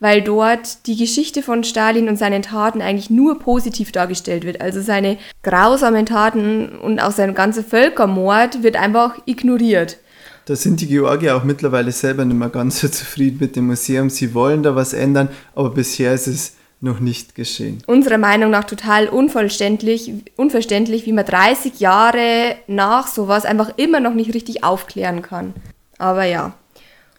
weil 0.00 0.22
dort 0.22 0.86
die 0.86 0.96
Geschichte 0.96 1.42
von 1.42 1.62
Stalin 1.62 2.08
und 2.08 2.18
seinen 2.18 2.40
Taten 2.40 2.80
eigentlich 2.80 3.10
nur 3.10 3.38
positiv 3.38 3.92
dargestellt 3.92 4.44
wird. 4.44 4.62
Also 4.62 4.80
seine 4.80 5.18
grausamen 5.42 6.06
Taten 6.06 6.78
und 6.78 7.00
auch 7.00 7.12
sein 7.12 7.34
ganzer 7.34 7.62
Völkermord 7.62 8.62
wird 8.62 8.76
einfach 8.76 9.18
ignoriert. 9.26 9.98
Da 10.46 10.56
sind 10.56 10.80
die 10.80 10.86
Georgier 10.86 11.36
auch 11.36 11.44
mittlerweile 11.44 11.92
selber 11.92 12.24
nicht 12.24 12.38
mehr 12.38 12.48
ganz 12.48 12.80
so 12.80 12.88
zufrieden 12.88 13.36
mit 13.40 13.56
dem 13.56 13.66
Museum. 13.66 14.08
Sie 14.08 14.32
wollen 14.32 14.62
da 14.62 14.74
was 14.74 14.94
ändern, 14.94 15.28
aber 15.54 15.68
bisher 15.68 16.14
ist 16.14 16.26
es 16.26 16.54
noch 16.82 17.00
nicht 17.00 17.34
geschehen. 17.34 17.82
Unserer 17.86 18.18
Meinung 18.18 18.50
nach 18.50 18.64
total 18.64 19.08
unverständlich, 19.08 20.12
unverständlich, 20.36 21.06
wie 21.06 21.12
man 21.12 21.24
30 21.24 21.80
Jahre 21.80 22.56
nach 22.66 23.06
sowas 23.06 23.44
einfach 23.44 23.72
immer 23.76 24.00
noch 24.00 24.14
nicht 24.14 24.34
richtig 24.34 24.64
aufklären 24.64 25.22
kann. 25.22 25.54
Aber 25.98 26.24
ja, 26.24 26.54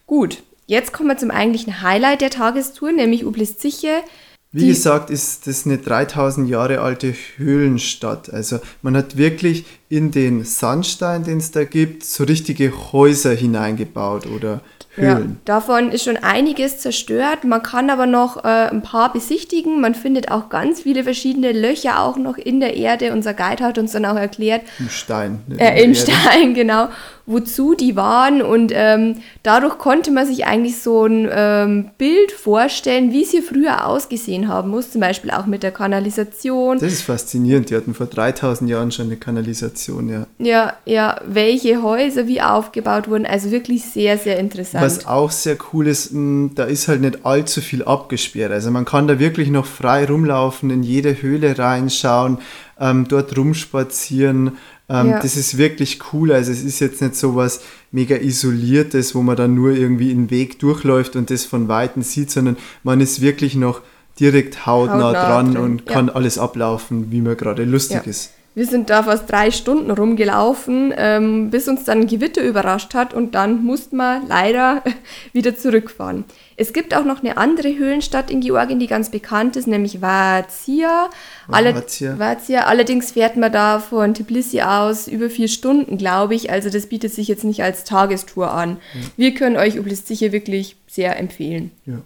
gut. 0.06 0.42
Jetzt 0.66 0.92
kommen 0.94 1.10
wir 1.10 1.18
zum 1.18 1.30
eigentlichen 1.30 1.82
Highlight 1.82 2.22
der 2.22 2.30
Tagestour, 2.30 2.92
nämlich 2.92 3.26
Ublizziche. 3.26 4.02
Wie 4.50 4.68
gesagt, 4.68 5.10
ist 5.10 5.46
das 5.46 5.66
eine 5.66 5.78
3000 5.78 6.48
Jahre 6.48 6.80
alte 6.80 7.12
Höhlenstadt. 7.36 8.32
Also 8.32 8.60
man 8.82 8.96
hat 8.96 9.16
wirklich 9.16 9.64
in 9.88 10.10
den 10.10 10.44
Sandstein, 10.44 11.24
den 11.24 11.38
es 11.38 11.50
da 11.50 11.64
gibt, 11.64 12.04
so 12.04 12.24
richtige 12.24 12.92
Häuser 12.92 13.34
hineingebaut 13.34 14.26
oder 14.26 14.60
Höhlen. 14.96 15.08
Ja, 15.08 15.36
davon 15.44 15.90
ist 15.90 16.04
schon 16.04 16.16
einiges 16.16 16.78
zerstört. 16.78 17.44
Man 17.44 17.62
kann 17.62 17.90
aber 17.90 18.06
noch 18.06 18.44
äh, 18.44 18.68
ein 18.70 18.82
paar 18.82 19.12
besichtigen. 19.12 19.80
Man 19.80 19.94
findet 19.94 20.30
auch 20.30 20.48
ganz 20.50 20.82
viele 20.82 21.02
verschiedene 21.02 21.52
Löcher 21.52 22.00
auch 22.00 22.16
noch 22.16 22.38
in 22.38 22.60
der 22.60 22.76
Erde. 22.76 23.12
Unser 23.12 23.34
Guide 23.34 23.64
hat 23.64 23.78
uns 23.78 23.92
dann 23.92 24.04
auch 24.04 24.16
erklärt. 24.16 24.62
Im 24.78 24.88
Stein. 24.88 25.40
Ne, 25.48 25.58
äh, 25.58 25.82
Im 25.82 25.94
Stein, 25.94 26.54
genau 26.54 26.88
wozu 27.26 27.74
die 27.74 27.96
waren 27.96 28.42
und 28.42 28.70
ähm, 28.74 29.16
dadurch 29.42 29.78
konnte 29.78 30.10
man 30.10 30.26
sich 30.26 30.44
eigentlich 30.44 30.80
so 30.80 31.06
ein 31.06 31.28
ähm, 31.32 31.90
Bild 31.96 32.32
vorstellen, 32.32 33.12
wie 33.12 33.24
sie 33.24 33.40
früher 33.40 33.86
ausgesehen 33.86 34.48
haben 34.48 34.70
muss, 34.70 34.90
zum 34.90 35.00
Beispiel 35.00 35.30
auch 35.30 35.46
mit 35.46 35.62
der 35.62 35.70
Kanalisation. 35.70 36.78
Das 36.78 36.92
ist 36.92 37.02
faszinierend, 37.02 37.70
die 37.70 37.76
hatten 37.76 37.94
vor 37.94 38.06
3000 38.06 38.68
Jahren 38.68 38.92
schon 38.92 39.06
eine 39.06 39.16
Kanalisation, 39.16 40.08
ja. 40.08 40.26
Ja, 40.38 40.74
ja, 40.84 41.18
welche 41.26 41.82
Häuser 41.82 42.26
wie 42.26 42.42
aufgebaut 42.42 43.08
wurden, 43.08 43.24
also 43.24 43.50
wirklich 43.50 43.84
sehr, 43.84 44.18
sehr 44.18 44.38
interessant. 44.38 44.84
Was 44.84 45.06
auch 45.06 45.30
sehr 45.30 45.56
cool 45.72 45.86
ist, 45.86 46.10
hm, 46.10 46.50
da 46.54 46.64
ist 46.64 46.88
halt 46.88 47.00
nicht 47.00 47.24
allzu 47.24 47.62
viel 47.62 47.84
abgesperrt, 47.84 48.52
also 48.52 48.70
man 48.70 48.84
kann 48.84 49.08
da 49.08 49.18
wirklich 49.18 49.48
noch 49.48 49.64
frei 49.64 50.04
rumlaufen, 50.04 50.68
in 50.68 50.82
jede 50.82 51.22
Höhle 51.22 51.58
reinschauen, 51.58 52.38
ähm, 52.84 53.08
dort 53.08 53.36
rumspazieren, 53.36 54.58
ähm, 54.88 55.08
ja. 55.08 55.20
Das 55.20 55.36
ist 55.36 55.56
wirklich 55.56 55.98
cool. 56.12 56.30
Also 56.32 56.52
es 56.52 56.62
ist 56.62 56.78
jetzt 56.80 57.00
nicht 57.00 57.16
so 57.16 57.34
was 57.36 57.62
mega 57.90 58.16
isoliertes, 58.16 59.14
wo 59.14 59.22
man 59.22 59.36
dann 59.36 59.54
nur 59.54 59.70
irgendwie 59.70 60.10
einen 60.10 60.30
Weg 60.30 60.58
durchläuft 60.58 61.16
und 61.16 61.30
das 61.30 61.46
von 61.46 61.68
Weitem 61.68 62.02
sieht, 62.02 62.30
sondern 62.30 62.58
man 62.82 63.00
ist 63.00 63.22
wirklich 63.22 63.54
noch 63.54 63.80
direkt 64.20 64.66
hautnah, 64.66 65.04
hautnah 65.04 65.12
dran 65.12 65.54
drin. 65.54 65.62
und 65.62 65.86
kann 65.86 66.08
ja. 66.08 66.12
alles 66.12 66.36
ablaufen, 66.36 67.10
wie 67.10 67.22
man 67.22 67.36
gerade 67.36 67.64
lustig 67.64 68.02
ja. 68.04 68.10
ist. 68.10 68.32
Wir 68.56 68.66
sind 68.66 68.88
da 68.88 69.02
fast 69.02 69.30
drei 69.30 69.50
Stunden 69.50 69.90
rumgelaufen, 69.90 70.94
ähm, 70.96 71.50
bis 71.50 71.66
uns 71.66 71.84
dann 71.84 72.02
ein 72.02 72.06
Gewitter 72.06 72.40
überrascht 72.42 72.94
hat 72.94 73.12
und 73.12 73.34
dann 73.34 73.64
mussten 73.64 73.96
wir 73.96 74.22
leider 74.28 74.82
wieder 75.32 75.56
zurückfahren. 75.56 76.24
Es 76.56 76.72
gibt 76.72 76.94
auch 76.94 77.04
noch 77.04 77.20
eine 77.20 77.36
andere 77.36 77.76
Höhlenstadt 77.76 78.30
in 78.30 78.40
Georgien, 78.40 78.78
die 78.78 78.86
ganz 78.86 79.10
bekannt 79.10 79.56
ist, 79.56 79.66
nämlich 79.66 80.00
Vazia. 80.00 81.10
Alle, 81.48 81.74
Vazia. 81.74 82.66
Allerdings 82.66 83.10
fährt 83.10 83.36
man 83.36 83.50
da 83.50 83.80
von 83.80 84.14
Tbilisi 84.14 84.60
aus 84.60 85.08
über 85.08 85.28
vier 85.30 85.48
Stunden, 85.48 85.98
glaube 85.98 86.36
ich. 86.36 86.50
Also 86.50 86.70
das 86.70 86.86
bietet 86.86 87.12
sich 87.12 87.26
jetzt 87.26 87.42
nicht 87.42 87.64
als 87.64 87.82
Tagestour 87.82 88.52
an. 88.52 88.76
Ja. 88.94 89.00
Wir 89.16 89.34
können 89.34 89.56
euch 89.56 89.74
sicher 90.04 90.30
wirklich 90.30 90.76
sehr 90.86 91.18
empfehlen. 91.18 91.72
Ja. 91.86 92.02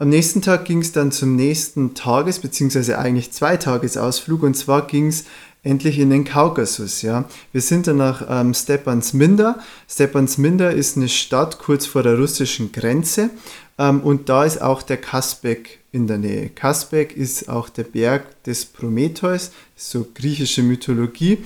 Am 0.00 0.10
nächsten 0.10 0.42
Tag 0.42 0.64
ging 0.64 0.80
es 0.80 0.92
dann 0.92 1.10
zum 1.10 1.34
nächsten 1.34 1.94
Tages- 1.94 2.38
bzw. 2.38 2.94
eigentlich 2.94 3.32
Zweitagesausflug 3.32 4.44
und 4.44 4.54
zwar 4.54 4.86
ging 4.86 5.08
es 5.08 5.24
endlich 5.68 5.98
in 5.98 6.10
den 6.10 6.24
Kaukasus. 6.24 7.02
Ja. 7.02 7.24
Wir 7.52 7.60
sind 7.60 7.86
dann 7.86 7.98
nach 7.98 8.24
ähm, 8.28 8.54
Stepansminda. 8.54 9.58
Stepansminda 9.88 10.70
ist 10.70 10.96
eine 10.96 11.08
Stadt 11.08 11.58
kurz 11.58 11.86
vor 11.86 12.02
der 12.02 12.18
russischen 12.18 12.72
Grenze 12.72 13.30
ähm, 13.78 14.00
und 14.00 14.28
da 14.28 14.44
ist 14.44 14.60
auch 14.60 14.82
der 14.82 14.96
Kaspek 14.96 15.78
in 15.92 16.06
der 16.06 16.18
Nähe. 16.18 16.48
Kaspek 16.48 17.16
ist 17.16 17.48
auch 17.48 17.68
der 17.68 17.84
Berg 17.84 18.42
des 18.44 18.64
Prometheus, 18.64 19.52
so 19.76 20.06
griechische 20.14 20.62
Mythologie. 20.62 21.38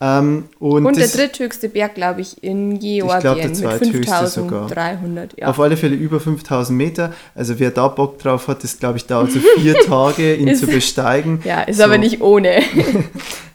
Ähm, 0.00 0.44
und, 0.58 0.84
und 0.84 0.96
der 0.96 1.06
dritthöchste 1.06 1.68
Berg, 1.68 1.94
glaube 1.94 2.20
ich, 2.20 2.42
in 2.42 2.78
Georgien. 2.80 3.36
Ich 3.36 3.42
der 3.42 3.52
zweithöchste 3.54 4.26
sogar. 4.26 4.68
Ja. 5.36 5.46
Auf 5.46 5.60
alle 5.60 5.76
Fälle 5.76 5.94
über 5.94 6.20
5000 6.20 6.76
Meter. 6.76 7.12
Also 7.34 7.58
wer 7.58 7.70
da 7.70 7.88
Bock 7.88 8.18
drauf 8.18 8.48
hat, 8.48 8.64
das 8.64 8.78
glaube 8.78 8.98
ich 8.98 9.06
dauert 9.06 9.30
so 9.30 9.38
vier 9.56 9.74
Tage, 9.86 10.34
ihn 10.34 10.48
ist, 10.48 10.60
zu 10.60 10.66
besteigen. 10.66 11.40
Ja, 11.44 11.62
ist 11.62 11.78
so. 11.78 11.84
aber 11.84 11.98
nicht 11.98 12.20
ohne. 12.20 12.62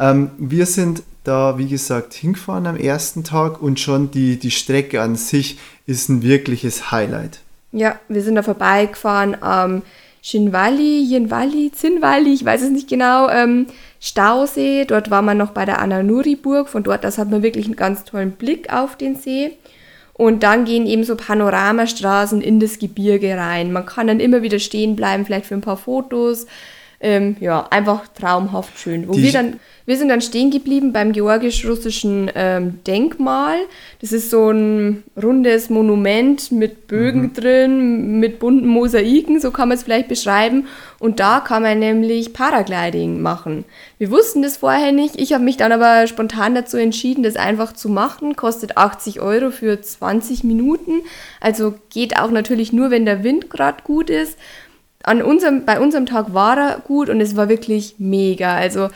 Ähm, 0.00 0.30
wir 0.38 0.66
sind 0.66 1.02
da, 1.24 1.58
wie 1.58 1.68
gesagt, 1.68 2.14
hingefahren 2.14 2.66
am 2.66 2.76
ersten 2.76 3.22
Tag 3.22 3.62
und 3.62 3.78
schon 3.78 4.10
die, 4.10 4.38
die 4.38 4.50
Strecke 4.50 5.02
an 5.02 5.16
sich 5.16 5.58
ist 5.86 6.08
ein 6.08 6.22
wirkliches 6.22 6.90
Highlight. 6.90 7.40
Ja, 7.72 8.00
wir 8.08 8.22
sind 8.22 8.34
da 8.34 8.42
vorbeigefahren 8.42 9.36
am 9.42 9.82
Shinwali, 10.22 11.02
Jinwali, 11.02 11.70
Zinwali, 11.72 12.32
ich 12.32 12.44
weiß 12.44 12.62
es 12.62 12.70
nicht 12.70 12.88
genau, 12.88 13.28
ähm, 13.28 13.66
Stausee. 14.00 14.86
Dort 14.86 15.10
war 15.10 15.22
man 15.22 15.36
noch 15.36 15.50
bei 15.50 15.64
der 15.64 15.80
Ananuri-Burg. 15.80 16.68
Von 16.68 16.82
dort 16.82 17.04
aus 17.04 17.18
hat 17.18 17.30
man 17.30 17.42
wirklich 17.42 17.66
einen 17.66 17.76
ganz 17.76 18.04
tollen 18.04 18.32
Blick 18.32 18.72
auf 18.72 18.96
den 18.96 19.16
See. 19.16 19.52
Und 20.14 20.42
dann 20.42 20.64
gehen 20.64 20.86
eben 20.86 21.04
so 21.04 21.16
Panoramastraßen 21.16 22.42
in 22.42 22.60
das 22.60 22.78
Gebirge 22.78 23.36
rein. 23.36 23.72
Man 23.72 23.86
kann 23.86 24.06
dann 24.06 24.20
immer 24.20 24.42
wieder 24.42 24.58
stehen 24.58 24.96
bleiben, 24.96 25.24
vielleicht 25.24 25.46
für 25.46 25.54
ein 25.54 25.62
paar 25.62 25.78
Fotos. 25.78 26.46
Ähm, 27.00 27.36
ja, 27.40 27.66
einfach 27.70 28.08
traumhaft 28.08 28.78
schön. 28.78 29.08
Wo 29.08 29.12
Die 29.12 29.22
wir 29.22 29.32
dann 29.32 29.58
wir 29.90 29.96
sind 29.96 30.08
dann 30.08 30.20
stehen 30.20 30.52
geblieben 30.52 30.92
beim 30.92 31.10
georgisch-russischen 31.10 32.30
ähm, 32.36 32.78
Denkmal. 32.86 33.56
Das 34.00 34.12
ist 34.12 34.30
so 34.30 34.50
ein 34.50 35.02
rundes 35.20 35.68
Monument 35.68 36.52
mit 36.52 36.86
Bögen 36.86 37.22
mhm. 37.22 37.32
drin, 37.32 38.20
mit 38.20 38.38
bunten 38.38 38.68
Mosaiken, 38.68 39.40
so 39.40 39.50
kann 39.50 39.68
man 39.68 39.76
es 39.76 39.82
vielleicht 39.82 40.06
beschreiben. 40.06 40.68
Und 41.00 41.18
da 41.18 41.40
kann 41.40 41.64
man 41.64 41.80
nämlich 41.80 42.32
Paragliding 42.32 43.20
machen. 43.20 43.64
Wir 43.98 44.12
wussten 44.12 44.42
das 44.42 44.58
vorher 44.58 44.92
nicht. 44.92 45.20
Ich 45.20 45.32
habe 45.32 45.42
mich 45.42 45.56
dann 45.56 45.72
aber 45.72 46.06
spontan 46.06 46.54
dazu 46.54 46.76
entschieden, 46.76 47.24
das 47.24 47.34
einfach 47.34 47.72
zu 47.72 47.88
machen. 47.88 48.36
Kostet 48.36 48.76
80 48.76 49.20
Euro 49.20 49.50
für 49.50 49.80
20 49.80 50.44
Minuten. 50.44 51.00
Also 51.40 51.74
geht 51.92 52.16
auch 52.16 52.30
natürlich 52.30 52.72
nur, 52.72 52.92
wenn 52.92 53.06
der 53.06 53.24
Wind 53.24 53.50
gerade 53.50 53.82
gut 53.82 54.08
ist. 54.08 54.38
An 55.02 55.22
unserem, 55.22 55.64
bei 55.64 55.80
unserem 55.80 56.06
Tag 56.06 56.34
war 56.34 56.58
er 56.58 56.78
gut 56.80 57.08
und 57.08 57.20
es 57.20 57.36
war 57.36 57.48
wirklich 57.48 57.94
mega. 57.98 58.54
Also 58.54 58.88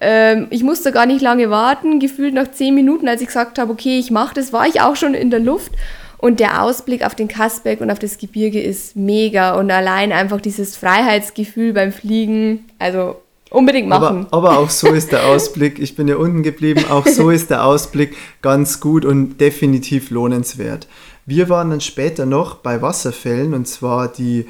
ähm, 0.00 0.48
ich 0.50 0.62
musste 0.62 0.92
gar 0.92 1.06
nicht 1.06 1.22
lange 1.22 1.50
warten. 1.50 2.00
Gefühlt 2.00 2.34
nach 2.34 2.50
zehn 2.50 2.74
Minuten, 2.74 3.08
als 3.08 3.20
ich 3.20 3.28
gesagt 3.28 3.58
habe, 3.58 3.72
okay, 3.72 3.98
ich 3.98 4.10
mache 4.10 4.34
das, 4.34 4.52
war 4.52 4.66
ich 4.66 4.80
auch 4.80 4.96
schon 4.96 5.14
in 5.14 5.30
der 5.30 5.40
Luft. 5.40 5.72
Und 6.18 6.40
der 6.40 6.62
Ausblick 6.62 7.04
auf 7.04 7.14
den 7.14 7.28
Kasberg 7.28 7.80
und 7.80 7.90
auf 7.90 7.98
das 7.98 8.18
Gebirge 8.18 8.60
ist 8.60 8.96
mega. 8.96 9.54
Und 9.54 9.70
allein 9.70 10.10
einfach 10.12 10.40
dieses 10.40 10.76
Freiheitsgefühl 10.76 11.72
beim 11.72 11.92
Fliegen, 11.92 12.64
also 12.78 13.16
unbedingt 13.50 13.88
machen. 13.88 14.26
Aber, 14.30 14.48
aber 14.48 14.58
auch 14.58 14.70
so 14.70 14.88
ist 14.92 15.12
der 15.12 15.26
Ausblick, 15.26 15.78
ich 15.78 15.96
bin 15.96 16.08
ja 16.08 16.16
unten 16.16 16.42
geblieben, 16.42 16.84
auch 16.90 17.06
so 17.06 17.30
ist 17.30 17.50
der 17.50 17.64
Ausblick 17.64 18.16
ganz 18.42 18.80
gut 18.80 19.04
und 19.04 19.38
definitiv 19.38 20.10
lohnenswert. 20.10 20.88
Wir 21.26 21.48
waren 21.48 21.70
dann 21.70 21.80
später 21.80 22.26
noch 22.26 22.56
bei 22.56 22.82
Wasserfällen 22.82 23.54
und 23.54 23.66
zwar 23.66 24.08
die 24.08 24.46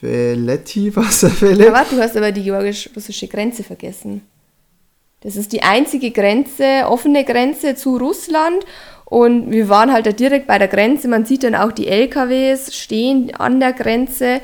Veleti-Wasserfälle. 0.00 1.68
Aber 1.74 1.86
du 1.90 2.00
hast 2.00 2.16
aber 2.16 2.32
die 2.32 2.42
georgisch-russische 2.42 3.28
Grenze 3.28 3.62
vergessen. 3.62 4.22
Das 5.20 5.36
ist 5.36 5.52
die 5.52 5.62
einzige 5.62 6.10
Grenze, 6.10 6.84
offene 6.86 7.24
Grenze 7.24 7.74
zu 7.74 7.96
Russland. 7.96 8.64
Und 9.04 9.50
wir 9.50 9.68
waren 9.68 9.92
halt 9.92 10.06
da 10.06 10.12
direkt 10.12 10.46
bei 10.46 10.58
der 10.58 10.68
Grenze. 10.68 11.08
Man 11.08 11.24
sieht 11.24 11.44
dann 11.44 11.54
auch 11.54 11.72
die 11.72 11.86
LKWs 11.86 12.74
stehen 12.74 13.34
an 13.34 13.60
der 13.60 13.72
Grenze. 13.72 14.40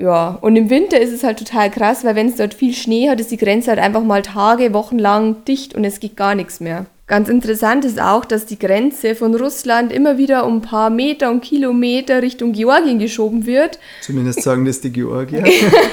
Ja, 0.00 0.38
und 0.40 0.56
im 0.56 0.70
Winter 0.70 0.98
ist 0.98 1.12
es 1.12 1.24
halt 1.24 1.38
total 1.38 1.70
krass, 1.70 2.04
weil 2.04 2.14
wenn 2.14 2.28
es 2.28 2.36
dort 2.36 2.54
viel 2.54 2.72
Schnee 2.72 3.10
hat, 3.10 3.20
ist 3.20 3.30
die 3.30 3.36
Grenze 3.36 3.68
halt 3.68 3.78
einfach 3.78 4.02
mal 4.02 4.22
Tage, 4.22 4.72
Wochen 4.72 4.98
lang 4.98 5.44
dicht 5.44 5.74
und 5.74 5.84
es 5.84 6.00
geht 6.00 6.16
gar 6.16 6.34
nichts 6.34 6.58
mehr. 6.58 6.86
Ganz 7.06 7.28
interessant 7.28 7.84
ist 7.84 8.00
auch, 8.00 8.24
dass 8.24 8.46
die 8.46 8.58
Grenze 8.58 9.14
von 9.14 9.34
Russland 9.34 9.92
immer 9.92 10.16
wieder 10.16 10.46
um 10.46 10.56
ein 10.56 10.62
paar 10.62 10.88
Meter 10.88 11.30
und 11.30 11.42
Kilometer 11.42 12.22
Richtung 12.22 12.52
Georgien 12.52 12.98
geschoben 12.98 13.44
wird. 13.44 13.78
Zumindest 14.00 14.42
sagen 14.44 14.64
das 14.64 14.80
die 14.80 14.90
Georgier. 14.90 15.44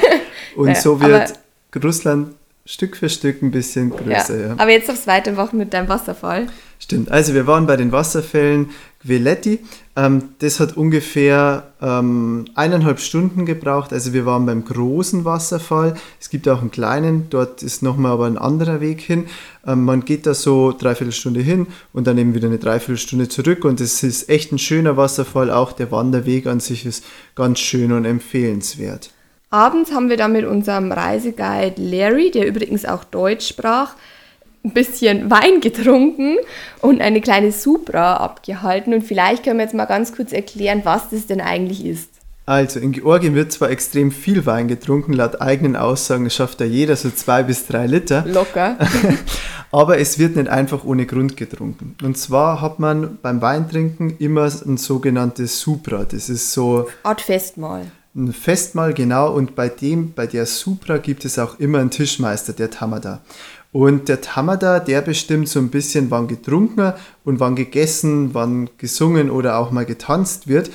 und 0.56 0.68
naja, 0.68 0.80
so 0.80 1.02
wird 1.02 1.34
Russland 1.84 2.30
Stück 2.66 2.96
für 2.96 3.10
Stück 3.10 3.42
ein 3.42 3.52
bisschen 3.52 3.90
größer. 3.90 4.40
Ja. 4.40 4.48
Ja. 4.48 4.54
Aber 4.58 4.72
jetzt 4.72 4.90
aufs 4.90 5.08
Weitermachen 5.08 5.58
mit 5.58 5.74
deinem 5.74 5.90
Wasserfall. 5.90 6.48
Stimmt. 6.80 7.12
Also 7.12 7.34
wir 7.34 7.48
waren 7.48 7.66
bei 7.66 7.76
den 7.76 7.92
Wasserfällen 7.92 8.70
Veletti. 9.04 9.60
Ähm, 9.96 10.30
das 10.40 10.60
hat 10.60 10.76
ungefähr 10.76 11.72
ähm, 11.82 12.46
eineinhalb 12.56 13.00
Stunden 13.00 13.46
gebraucht. 13.46 13.94
Also 13.94 14.14
wir 14.14 14.26
waren 14.26 14.46
beim 14.46 14.66
großen 14.66 15.26
Wasserfall. 15.26 15.96
Es 16.20 16.30
gibt 16.30 16.48
auch 16.50 16.62
einen 16.62 16.72
kleinen, 16.72 17.30
dort 17.30 17.64
ist 17.64 17.84
nochmal 17.84 18.14
aber 18.14 18.26
ein 18.26 18.38
anderer 18.38 18.82
Weg 18.82 19.02
hin. 19.02 19.26
Ähm, 19.66 19.86
man 19.86 20.06
geht 20.06 20.26
da 20.26 20.34
so 20.34 20.72
dreiviertel 20.72 21.14
Stunde 21.14 21.42
hin 21.42 21.68
und 21.94 22.08
dann 22.08 22.18
eben 22.18 22.36
wieder 22.36 22.48
eine 22.48 22.58
Dreiviertelstunde 22.58 23.30
zurück. 23.30 23.66
Und 23.66 23.82
es 23.82 24.04
ist 24.04 24.30
echt 24.30 24.52
ein 24.52 24.60
schöner 24.60 24.98
Wasserfall. 24.98 25.52
Auch 25.52 25.72
der 25.72 25.92
Wanderweg 25.92 26.48
an 26.48 26.60
sich 26.60 26.86
ist 26.86 27.04
ganz 27.36 27.60
schön 27.60 27.92
und 27.92 28.06
empfehlenswert. 28.06 29.12
Abends 29.50 29.92
haben 29.94 30.10
wir 30.10 30.18
dann 30.18 30.34
mit 30.34 30.46
unserem 30.46 30.92
Reiseguide 30.92 31.82
Larry, 31.82 32.32
der 32.32 32.48
übrigens 32.48 32.84
auch 32.84 33.06
Deutsch 33.06 33.48
sprach, 33.48 33.94
ein 34.64 34.72
bisschen 34.72 35.30
Wein 35.30 35.62
getrunken 35.62 36.38
und 36.82 37.02
eine 37.02 37.22
kleine 37.22 37.52
Supra 37.52 38.18
abgehalten. 38.18 38.94
Und 38.94 39.04
vielleicht 39.04 39.44
können 39.44 39.60
wir 39.60 39.66
jetzt 39.66 39.76
mal 39.76 39.86
ganz 39.86 40.16
kurz 40.16 40.34
erklären, 40.34 40.82
was 40.84 41.10
das 41.10 41.28
denn 41.28 41.42
eigentlich 41.42 41.86
ist. 41.86 42.10
Also, 42.46 42.80
in 42.80 42.94
Georgien 42.94 43.36
wird 43.36 43.52
zwar 43.52 43.70
extrem 43.70 44.10
viel 44.10 44.46
Wein 44.46 44.70
getrunken, 44.70 45.12
laut 45.12 45.42
eigenen 45.42 45.76
Aussagen 45.76 46.30
schafft 46.30 46.62
da 46.62 46.66
jeder 46.66 46.96
so 46.96 47.10
zwei 47.10 47.44
bis 47.44 47.68
drei 47.68 47.88
Liter. 47.88 48.24
Locker. 48.26 48.78
Aber 49.72 50.00
es 50.00 50.18
wird 50.18 50.38
nicht 50.38 50.48
einfach 50.48 50.86
ohne 50.86 51.06
Grund 51.06 51.36
getrunken. 51.36 51.98
Und 52.02 52.18
zwar 52.18 52.62
hat 52.62 52.80
man 52.80 53.18
beim 53.22 53.42
Weintrinken 53.42 54.16
immer 54.20 54.46
ein 54.46 54.78
sogenanntes 54.78 55.60
Supra. 55.60 56.06
Das 56.06 56.30
ist 56.30 56.54
so. 56.54 56.88
Art 57.04 57.20
Festmahl. 57.20 57.92
Ein 58.16 58.32
Festmahl, 58.32 58.94
genau. 58.94 59.34
Und 59.34 59.56
bei 59.56 59.68
dem, 59.68 60.14
bei 60.14 60.26
der 60.26 60.46
Supra 60.46 60.98
gibt 60.98 61.26
es 61.26 61.38
auch 61.38 61.60
immer 61.60 61.80
einen 61.80 61.92
Tischmeister, 61.92 62.54
der 62.54 62.72
Tamada. 62.72 63.22
Und 63.72 64.10
der 64.10 64.22
Tamada, 64.22 64.80
der 64.80 65.02
bestimmt 65.02 65.50
so 65.50 65.60
ein 65.60 65.70
bisschen, 65.70 66.10
wann 66.10 66.28
getrunken 66.28 66.94
und 67.24 67.40
wann 67.40 67.56
gegessen, 67.56 68.34
wann 68.34 68.70
gesungen 68.78 69.30
oder 69.30 69.58
auch 69.58 69.72
mal 69.72 69.86
getanzt 69.86 70.48
wird. 70.48 70.72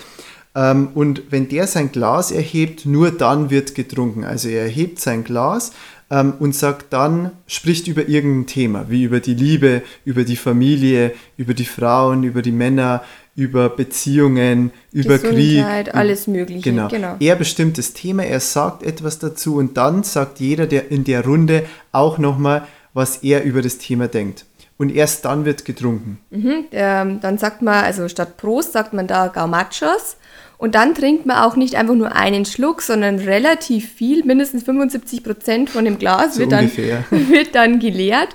Ähm, 0.55 0.89
und 0.95 1.23
wenn 1.31 1.49
der 1.49 1.67
sein 1.67 1.93
Glas 1.93 2.31
erhebt, 2.31 2.85
nur 2.87 3.11
dann 3.11 3.51
wird 3.51 3.75
getrunken. 3.75 4.25
Also 4.25 4.49
er 4.49 4.63
erhebt 4.63 5.01
sein 5.01 5.25
Glas 5.25 5.73
ähm, 6.11 6.35
und 6.39 6.55
sagt 6.55 6.93
dann, 6.93 7.31
spricht 7.47 7.89
über 7.89 8.07
irgendein 8.09 8.47
Thema, 8.47 8.87
wie 8.89 9.05
über 9.05 9.21
die 9.21 9.35
Liebe, 9.35 9.83
über 10.05 10.25
die 10.25 10.37
Familie, 10.37 11.13
über 11.37 11.55
die 11.55 11.65
Frauen, 11.65 12.23
über 12.23 12.43
die 12.43 12.53
Männer, 12.53 13.03
über 13.35 13.71
Beziehungen, 13.71 14.73
über 14.93 15.17
Gesundheit, 15.17 15.87
Krieg. 15.87 15.95
alles 15.95 16.27
Mögliche. 16.27 16.71
Genau. 16.71 16.89
genau. 16.89 17.17
Er 17.19 17.37
bestimmt 17.37 17.79
das 17.79 17.95
Thema, 17.95 18.25
er 18.25 18.41
sagt 18.41 18.83
etwas 18.83 19.19
dazu 19.19 19.57
und 19.57 19.79
dann 19.79 20.03
sagt 20.03 20.39
jeder 20.39 20.67
der 20.67 20.91
in 20.91 21.05
der 21.05 21.25
Runde 21.25 21.65
auch 21.93 22.19
nochmal, 22.19 22.67
was 22.95 23.19
er 23.19 23.43
über 23.45 23.63
das 23.63 23.79
Thema 23.79 24.09
denkt. 24.09 24.45
Und 24.79 24.95
erst 24.95 25.25
dann 25.25 25.45
wird 25.45 25.65
getrunken. 25.65 26.19
Mhm, 26.31 26.65
ähm, 26.73 27.21
dann 27.21 27.39
sagt 27.39 27.63
man, 27.63 27.85
also 27.85 28.09
statt 28.09 28.37
Prost 28.37 28.73
sagt 28.73 28.93
man 28.93 29.07
da 29.07 29.29
Gaumachos. 29.29 30.17
Und 30.59 30.75
dann 30.75 30.95
trinkt 30.95 31.27
man 31.27 31.39
auch 31.39 31.57
nicht 31.57 31.75
einfach 31.75 31.95
nur 31.95 32.15
einen 32.15 32.45
Schluck, 32.45 32.83
sondern 32.83 33.19
relativ 33.19 33.93
viel, 33.93 34.25
mindestens 34.25 34.63
75 34.63 35.25
Prozent 35.25 35.71
von 35.71 35.85
dem 35.85 35.99
Glas 35.99 36.35
So 36.35 36.41
wird, 36.41 36.53
dann, 36.53 36.71
wird 37.11 37.55
dann 37.55 37.79
geleert. 37.81 38.29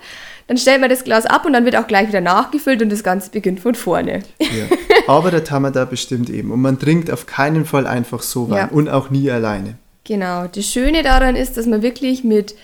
Dann 0.48 0.58
stellt 0.58 0.80
man 0.80 0.90
das 0.90 1.04
Glas 1.04 1.26
ab 1.26 1.46
und 1.46 1.54
dann 1.54 1.66
wird 1.66 1.76
auch 1.76 1.88
gleich 1.88 2.08
wieder 2.08 2.22
nachgefüllt 2.22 2.82
und 2.82 2.90
das 2.90 3.04
Ganze 3.04 3.32
beginnt 3.32 3.60
von 3.60 3.76
vorne. 3.76 4.24
Ja. 4.40 4.66
Aber 5.08 5.32
der 5.32 5.44
Tamada 5.44 5.84
bestimmt 5.86 6.30
eben. 6.30 6.52
Und 6.52 6.62
man 6.62 6.80
trinkt 6.80 7.12
auf 7.12 7.26
keinen 7.26 7.66
Fall 7.66 7.86
einfach 7.88 8.22
so 8.22 8.50
Wein 8.50 8.58
Ja. 8.58 8.68
und 8.72 8.88
auch 8.90 9.10
nie 9.10 9.30
alleine. 9.30 9.76
Genau. 10.06 10.48
Das 10.48 10.66
Schöne 10.66 11.04
daran 11.04 11.36
ist, 11.36 11.58
dass 11.58 11.66
man 11.66 11.82
wirklich 11.82 12.24
mit 12.24 12.56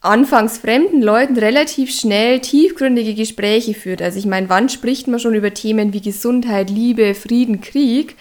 anfangs 0.00 0.58
fremden 0.58 1.02
Leuten 1.02 1.36
relativ 1.36 1.94
schnell 1.94 2.40
tiefgründige 2.40 3.14
Gespräche 3.14 3.74
führt. 3.74 4.00
Also 4.02 4.18
ich 4.18 4.26
meine, 4.26 4.48
wann 4.48 4.68
spricht 4.68 5.08
man 5.08 5.20
schon 5.20 5.34
über 5.34 5.52
Themen 5.52 5.92
wie 5.92 6.00
Gesundheit, 6.00 6.70
Liebe, 6.70 7.14
Frieden, 7.14 7.60
Krieg? 7.60 8.16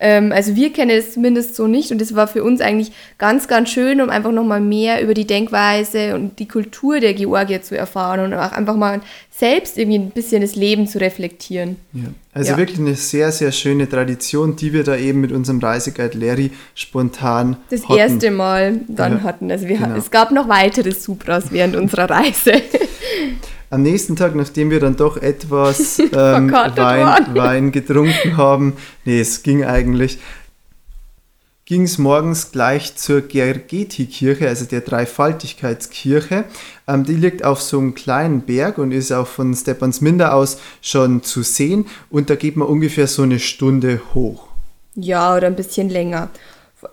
Ähm, 0.00 0.30
also 0.32 0.54
wir 0.54 0.72
kennen 0.72 0.90
es 0.96 1.12
zumindest 1.14 1.56
so 1.56 1.66
nicht 1.66 1.90
und 1.90 2.00
das 2.00 2.14
war 2.14 2.28
für 2.28 2.44
uns 2.44 2.60
eigentlich 2.60 2.92
ganz, 3.18 3.48
ganz 3.48 3.68
schön, 3.70 4.00
um 4.00 4.10
einfach 4.10 4.30
nochmal 4.32 4.60
mehr 4.60 5.02
über 5.02 5.12
die 5.14 5.26
Denkweise 5.26 6.14
und 6.14 6.38
die 6.38 6.46
Kultur 6.46 7.00
der 7.00 7.14
Georgier 7.14 7.62
zu 7.62 7.76
erfahren 7.76 8.20
und 8.20 8.34
auch 8.34 8.52
einfach 8.52 8.76
mal 8.76 9.00
selbst 9.30 9.76
irgendwie 9.78 9.98
ein 9.98 10.10
bisschen 10.10 10.40
das 10.42 10.54
Leben 10.56 10.86
zu 10.86 11.00
reflektieren. 11.00 11.76
Ja. 11.92 12.04
Also 12.32 12.52
Ja. 12.52 12.58
wirklich 12.58 12.78
eine 12.78 12.94
sehr, 12.94 13.32
sehr 13.32 13.50
schöne 13.52 13.88
Tradition, 13.88 14.54
die 14.56 14.72
wir 14.72 14.84
da 14.84 14.96
eben 14.96 15.20
mit 15.20 15.32
unserem 15.32 15.58
Reiseguide 15.60 16.16
Larry 16.18 16.50
spontan 16.74 17.56
Das 17.70 17.82
hatten. 17.88 17.98
erste 17.98 18.30
Mal 18.30 18.80
dann 18.88 19.18
Ja, 19.18 19.22
hatten. 19.24 19.50
Also 19.50 19.66
wir, 19.68 19.78
genau. 19.78 19.96
es 19.96 20.10
gab 20.10 20.30
noch 20.30 20.48
weitere 20.48 20.92
Supras 20.92 21.46
während 21.50 21.74
unserer 21.76 22.08
Reise. 22.10 22.52
Am 23.70 23.82
nächsten 23.82 24.16
Tag, 24.16 24.34
nachdem 24.34 24.70
wir 24.70 24.80
dann 24.80 24.96
doch 24.96 25.16
etwas 25.16 25.98
ähm, 25.98 26.08
Verkatert 26.10 26.78
Wein. 26.78 27.34
Wein 27.34 27.72
getrunken 27.72 28.36
haben, 28.36 28.74
nee, 29.04 29.20
es 29.20 29.42
ging 29.42 29.64
eigentlich, 29.64 30.18
ging 31.66 31.82
es 31.82 31.98
morgens 31.98 32.50
gleich 32.50 32.96
zur 32.96 33.20
Gergeti-Kirche, 33.20 34.48
also 34.48 34.64
der 34.64 34.80
Dreifaltigkeitskirche. 34.80 36.44
Ähm, 36.86 37.04
die 37.04 37.14
liegt 37.14 37.44
auf 37.44 37.60
so 37.60 37.78
einem 37.78 37.94
kleinen 37.94 38.40
Berg 38.40 38.78
und 38.78 38.90
ist 38.90 39.12
auch 39.12 39.26
von 39.26 39.54
Stepansminder 39.54 40.34
aus 40.34 40.58
schon 40.80 41.22
zu 41.22 41.42
sehen. 41.42 41.84
Und 42.08 42.30
da 42.30 42.36
geht 42.36 42.56
man 42.56 42.68
ungefähr 42.68 43.06
so 43.06 43.22
eine 43.22 43.38
Stunde 43.38 44.00
hoch. 44.14 44.48
Ja, 44.94 45.36
oder 45.36 45.46
ein 45.46 45.56
bisschen 45.56 45.90
länger. 45.90 46.30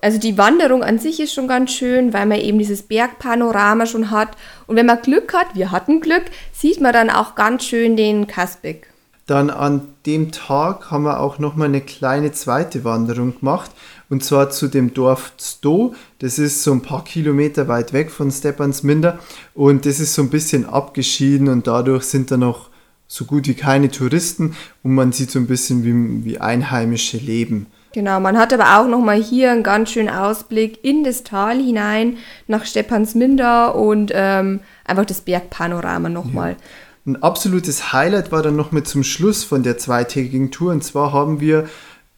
Also 0.01 0.17
die 0.17 0.37
Wanderung 0.37 0.83
an 0.83 0.97
sich 0.97 1.19
ist 1.19 1.33
schon 1.33 1.47
ganz 1.47 1.71
schön, 1.71 2.11
weil 2.11 2.25
man 2.25 2.39
eben 2.39 2.57
dieses 2.57 2.83
Bergpanorama 2.83 3.85
schon 3.85 4.09
hat. 4.09 4.29
Und 4.65 4.75
wenn 4.75 4.87
man 4.87 5.01
Glück 5.01 5.33
hat, 5.33 5.47
wir 5.53 5.71
hatten 5.71 6.01
Glück, 6.01 6.23
sieht 6.53 6.81
man 6.81 6.93
dann 6.93 7.09
auch 7.09 7.35
ganz 7.35 7.65
schön 7.65 7.95
den 7.95 8.25
Kaspik. 8.25 8.87
Dann 9.27 9.49
an 9.49 9.81
dem 10.05 10.31
Tag 10.31 10.91
haben 10.91 11.03
wir 11.03 11.19
auch 11.19 11.39
nochmal 11.39 11.67
eine 11.67 11.81
kleine 11.81 12.31
zweite 12.31 12.83
Wanderung 12.83 13.39
gemacht. 13.39 13.71
Und 14.09 14.23
zwar 14.23 14.51
zu 14.51 14.67
dem 14.67 14.93
Dorf 14.93 15.33
Sto. 15.39 15.95
Das 16.19 16.37
ist 16.37 16.63
so 16.63 16.71
ein 16.71 16.83
paar 16.83 17.03
Kilometer 17.03 17.67
weit 17.67 17.91
weg 17.91 18.11
von 18.11 18.31
Stepansminder. 18.31 19.19
Und 19.55 19.85
das 19.85 19.99
ist 19.99 20.13
so 20.13 20.21
ein 20.21 20.29
bisschen 20.29 20.67
abgeschieden 20.67 21.47
und 21.47 21.65
dadurch 21.65 22.03
sind 22.03 22.29
da 22.29 22.37
noch 22.37 22.69
so 23.07 23.25
gut 23.25 23.48
wie 23.48 23.55
keine 23.55 23.89
Touristen. 23.89 24.55
Und 24.83 24.93
man 24.93 25.11
sieht 25.11 25.31
so 25.31 25.39
ein 25.39 25.48
bisschen, 25.48 25.83
wie, 25.83 26.25
wie 26.25 26.37
Einheimische 26.39 27.17
leben. 27.17 27.65
Genau, 27.96 28.20
man 28.20 28.38
hat 28.38 28.51
aber 28.51 28.77
auch 28.77 28.90
nochmal 28.90 29.24
hier 29.24 29.53
einen 29.53 29.64
ganz 29.64 29.90
schönen 29.90 30.10
Ausblick 30.10 30.84
in 30.84 31.05
das 31.05 31.24
Tal 31.24 31.64
hinein, 31.64 32.18
nach 32.46 32.66
Stepansminder 32.66 33.74
und 33.74 34.12
ähm, 34.14 34.60
einfach 34.84 35.05
das 35.05 35.22
Bergpanorama 35.22 36.10
nochmal. 36.10 36.58
Ein 37.05 37.24
absolutes 37.24 37.94
Highlight 37.94 38.34
war 38.34 38.44
dann 38.44 38.58
noch 38.58 38.74
mit 38.74 38.86
zum 38.86 39.05
Schluss 39.05 39.46
von 39.46 39.64
der 39.64 39.77
zweitägigen 39.77 40.51
Tour. 40.51 40.74
Und 40.74 40.84
zwar 40.84 41.14
haben 41.14 41.40
wir 41.40 41.70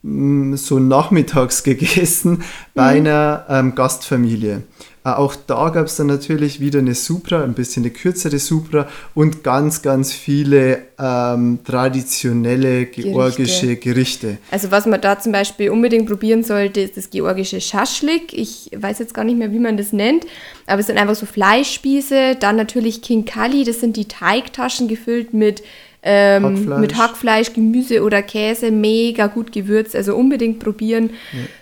mh, 0.02 0.56
so 0.56 0.80
nachmittags 0.80 1.62
gegessen 1.62 2.42
bei 2.74 2.96
einer 2.96 3.46
ähm, 3.48 3.76
Gastfamilie. 3.76 4.64
Äh, 5.08 5.16
auch 5.16 5.34
da 5.46 5.68
gab 5.70 5.86
es 5.86 5.96
dann 5.96 6.06
natürlich 6.06 6.60
wieder 6.60 6.78
eine 6.78 6.94
Supra, 6.94 7.42
ein 7.42 7.54
bisschen 7.54 7.84
eine 7.84 7.90
kürzere 7.90 8.38
Supra 8.38 8.88
und 9.14 9.42
ganz, 9.42 9.82
ganz 9.82 10.12
viele 10.12 10.82
ähm, 10.98 11.60
traditionelle 11.64 12.86
georgische 12.86 13.76
Gerichte. 13.76 14.38
Also 14.50 14.70
was 14.70 14.86
man 14.86 15.00
da 15.00 15.18
zum 15.18 15.32
Beispiel 15.32 15.70
unbedingt 15.70 16.06
probieren 16.06 16.42
sollte, 16.42 16.80
ist 16.80 16.96
das 16.96 17.10
georgische 17.10 17.60
Schaschlik. 17.60 18.32
Ich 18.32 18.70
weiß 18.74 18.98
jetzt 18.98 19.14
gar 19.14 19.24
nicht 19.24 19.38
mehr, 19.38 19.52
wie 19.52 19.58
man 19.58 19.76
das 19.76 19.92
nennt, 19.92 20.26
aber 20.66 20.80
es 20.80 20.86
sind 20.86 20.98
einfach 20.98 21.14
so 21.14 21.26
Fleischspieße. 21.26 22.36
Dann 22.38 22.56
natürlich 22.56 23.02
Kinkali, 23.02 23.64
das 23.64 23.80
sind 23.80 23.96
die 23.96 24.06
Teigtaschen 24.06 24.88
gefüllt 24.88 25.32
mit 25.32 25.62
ähm, 26.10 26.44
Hackfleisch. 26.44 26.80
mit 26.80 26.96
Hackfleisch, 26.96 27.52
Gemüse 27.52 28.02
oder 28.02 28.22
Käse, 28.22 28.70
mega 28.70 29.26
gut 29.26 29.52
gewürzt. 29.52 29.94
Also 29.94 30.16
unbedingt 30.16 30.58
probieren. 30.58 31.10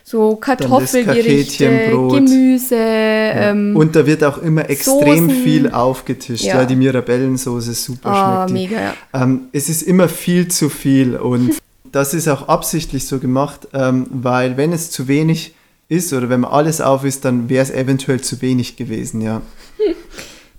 So 0.05 0.37
Kartoffelgerichte. 0.37 1.91
Gemüse. 1.91 2.77
Ähm, 2.79 3.75
und 3.77 3.97
da 3.97 4.07
wird 4.07 4.23
auch 4.25 4.39
immer 4.39 4.69
extrem 4.71 5.29
Soßen. 5.29 5.43
viel 5.43 5.71
aufgetischt. 5.71 6.45
Ja, 6.45 6.61
Ja. 6.61 6.65
die 6.65 6.77
Mirabellensoße 6.77 7.75
super 7.75 8.09
Ah, 8.11 8.49
schmeckt. 8.49 8.71
mega, 8.71 8.83
ja. 8.83 8.95
Ähm, 9.23 9.43
es 9.53 9.69
ist 9.69 9.83
immer 9.83 10.09
viel 10.09 10.49
zu 10.49 10.69
viel 10.69 11.17
und 11.17 11.51
das 11.93 12.15
ist 12.15 12.29
auch 12.29 12.49
absichtlich 12.49 13.07
so 13.07 13.19
gemacht, 13.19 13.69
ähm, 13.75 14.07
weil 14.11 14.57
wenn 14.57 14.73
es 14.73 14.91
zu 14.91 15.09
wenig 15.09 15.55
ist 15.89 16.13
oder 16.13 16.29
wenn 16.29 16.41
man 16.41 16.51
alles 16.53 16.81
auf 16.81 17.05
ist, 17.05 17.25
dann 17.25 17.49
wäre 17.49 17.63
es 17.63 17.71
eventuell 17.71 18.21
zu 18.21 18.41
wenig 18.43 18.77
gewesen, 18.77 19.21
ja. 19.21 19.43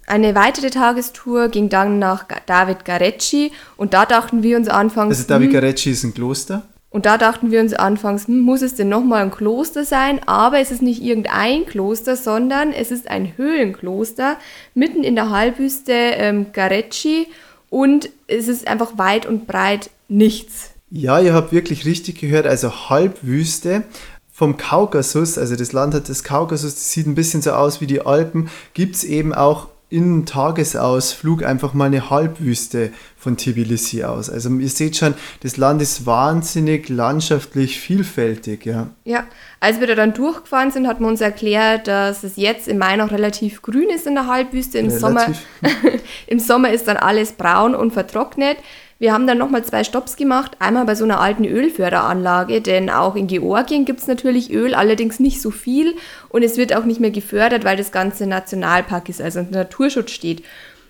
Eine 0.10 0.36
weitere 0.36 0.70
Tagestour 0.70 1.50
ging 1.50 1.68
dann 1.68 2.00
nach 2.00 2.26
David 2.46 2.86
Garecci 2.86 3.52
und 3.76 3.94
da 3.94 4.06
dachten 4.06 4.42
wir 4.42 4.56
uns 4.56 4.70
anfangs, 4.70 5.18
Also 5.18 5.28
David 5.28 5.48
hm, 5.48 5.54
Garecci 5.54 5.92
ist 5.92 6.06
ein 6.06 6.14
Kloster. 6.14 6.64
Und 6.90 7.06
da 7.06 7.18
dachten 7.18 7.52
wir 7.52 7.60
uns 7.60 7.74
anfangs, 7.74 8.28
hm, 8.28 8.40
muss 8.40 8.62
es 8.62 8.76
denn 8.76 8.88
nochmal 8.88 9.24
ein 9.24 9.32
Kloster 9.32 9.84
sein? 9.84 10.22
Aber 10.26 10.60
es 10.60 10.72
ist 10.72 10.82
nicht 10.82 11.04
irgendein 11.04 11.66
Kloster, 11.66 12.16
sondern 12.16 12.72
es 12.72 12.90
ist 12.90 13.10
ein 13.10 13.36
Höhlenkloster 13.36 14.38
mitten 14.74 15.04
in 15.04 15.16
der 15.16 15.30
Halbwüste 15.30 15.92
ähm, 15.92 16.48
Garecci 16.54 17.28
und 17.70 18.10
es 18.28 18.48
ist 18.48 18.66
einfach 18.66 18.98
weit 18.98 19.26
und 19.26 19.46
breit 19.46 19.90
nichts. 20.08 20.72
Ja, 20.90 21.20
ihr 21.20 21.34
habt 21.34 21.52
wirklich 21.52 21.86
richtig 21.86 22.18
gehört, 22.22 22.48
also 22.48 22.90
Halbwüste. 22.90 23.84
Vom 24.32 24.56
Kaukasus, 24.56 25.38
also 25.38 25.58
das 25.58 25.74
Land 25.74 25.96
hat 25.96 26.08
das 26.08 26.24
Kaukasus, 26.24 26.76
das 26.76 26.92
sieht 26.92 27.08
ein 27.08 27.16
bisschen 27.16 27.42
so 27.42 27.52
aus 27.52 27.82
wie 27.82 27.88
die 27.88 28.06
Alpen, 28.06 28.50
gibt 28.74 28.96
es 28.96 29.04
eben 29.04 29.34
auch 29.34 29.68
in 29.90 30.26
Tagesausflug 30.26 31.44
einfach 31.44 31.74
mal 31.74 31.86
eine 31.86 32.10
Halbwüste 32.10 32.92
von 33.16 33.38
Tbilisi 33.38 34.04
aus. 34.04 34.30
Also 34.30 34.50
ihr 34.50 34.70
seht 34.70 34.98
schon, 34.98 35.14
das 35.44 35.56
Land 35.56 35.82
ist 35.82 36.06
wahnsinnig 36.06 36.90
landschaftlich 36.90 37.80
vielfältig, 37.80 38.66
ja. 38.66 38.90
Ja, 39.06 39.24
als 39.62 39.80
wir 39.80 39.88
da 39.88 39.96
dann 39.96 40.14
durchgefahren 40.14 40.72
sind, 40.72 40.88
hat 40.88 41.00
man 41.00 41.12
uns 41.12 41.22
erklärt, 41.22 41.88
dass 41.88 42.24
es 42.24 42.36
jetzt 42.36 42.68
im 42.68 42.80
Mai 42.80 42.98
noch 42.98 43.12
relativ 43.12 43.62
grün 43.62 43.90
ist 43.90 44.06
in 44.06 44.16
der 44.16 44.28
Halbwüste. 44.28 44.78
Im, 44.78 44.90
Sommer, 44.90 45.22
Relativ. 45.22 46.02
Im 46.28 46.40
Sommer 46.40 46.72
ist 46.74 46.88
dann 46.90 46.98
alles 46.98 47.32
braun 47.32 47.74
und 47.74 47.94
vertrocknet. 47.94 48.58
Wir 49.00 49.14
haben 49.14 49.28
dann 49.28 49.38
nochmal 49.38 49.64
zwei 49.64 49.84
Stopps 49.84 50.16
gemacht. 50.16 50.54
Einmal 50.60 50.86
bei 50.86 50.96
so 50.96 51.04
einer 51.04 51.20
alten 51.20 51.46
Ölförderanlage, 51.46 52.62
denn 52.62 52.90
auch 52.90 53.16
in 53.16 53.28
Georgien 53.28 53.86
gibt 53.86 54.00
es 54.00 54.08
natürlich 54.08 54.52
Öl, 54.52 54.74
allerdings 54.74 55.20
nicht 55.20 55.42
so 55.42 55.52
viel. 55.52 55.96
Und 56.30 56.44
es 56.44 56.58
wird 56.58 56.76
auch 56.76 56.86
nicht 56.86 57.00
mehr 57.00 57.12
gefördert, 57.12 57.64
weil 57.64 57.78
das 57.78 57.92
Ganze 57.92 58.26
Nationalpark 58.26 59.10
ist, 59.10 59.22
also 59.22 59.40
unter 59.40 59.60
Naturschutz 59.60 60.12
steht. 60.12 60.44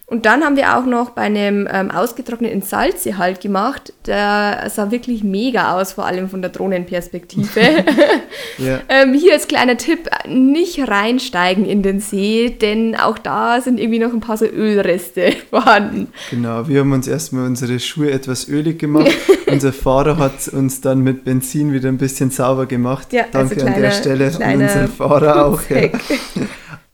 Und 0.09 0.25
dann 0.25 0.41
haben 0.41 0.55
wir 0.55 0.77
auch 0.77 0.85
noch 0.85 1.09
bei 1.09 1.23
einem 1.23 1.67
ähm, 1.69 1.91
ausgetrockneten 1.91 2.61
Salze 2.61 3.17
halt 3.17 3.41
gemacht. 3.41 3.91
Der 4.05 4.65
sah 4.73 4.89
wirklich 4.89 5.21
mega 5.21 5.73
aus, 5.77 5.91
vor 5.91 6.05
allem 6.05 6.29
von 6.29 6.41
der 6.41 6.49
Drohnenperspektive. 6.49 7.59
ja. 8.57 8.79
ähm, 8.87 9.13
hier 9.13 9.33
als 9.33 9.49
kleiner 9.49 9.75
Tipp, 9.75 10.07
nicht 10.25 10.79
reinsteigen 10.87 11.65
in 11.65 11.83
den 11.83 11.99
See, 11.99 12.49
denn 12.49 12.95
auch 12.95 13.17
da 13.17 13.59
sind 13.59 13.81
irgendwie 13.81 13.99
noch 13.99 14.13
ein 14.13 14.21
paar 14.21 14.37
so 14.37 14.45
Ölreste 14.45 15.33
vorhanden. 15.49 16.07
Genau, 16.29 16.69
wir 16.69 16.79
haben 16.79 16.93
uns 16.93 17.09
erstmal 17.09 17.45
unsere 17.45 17.77
Schuhe 17.77 18.09
etwas 18.09 18.47
ölig 18.47 18.79
gemacht. 18.79 19.11
Unser 19.47 19.73
Fahrer 19.73 20.17
hat 20.17 20.47
uns 20.49 20.79
dann 20.81 20.99
mit 21.01 21.25
Benzin 21.25 21.73
wieder 21.73 21.89
ein 21.89 21.97
bisschen 21.97 22.31
sauber 22.31 22.65
gemacht. 22.65 23.11
Ja, 23.11 23.23
Danke 23.31 23.55
also 23.55 23.55
kleiner, 23.55 23.75
an 23.75 23.81
der 23.81 23.91
Stelle 23.91 24.31
an 24.39 24.61
unseren 24.61 24.87
Fahrer 24.87 25.45
auch. 25.45 25.61
Ja. 25.69 25.89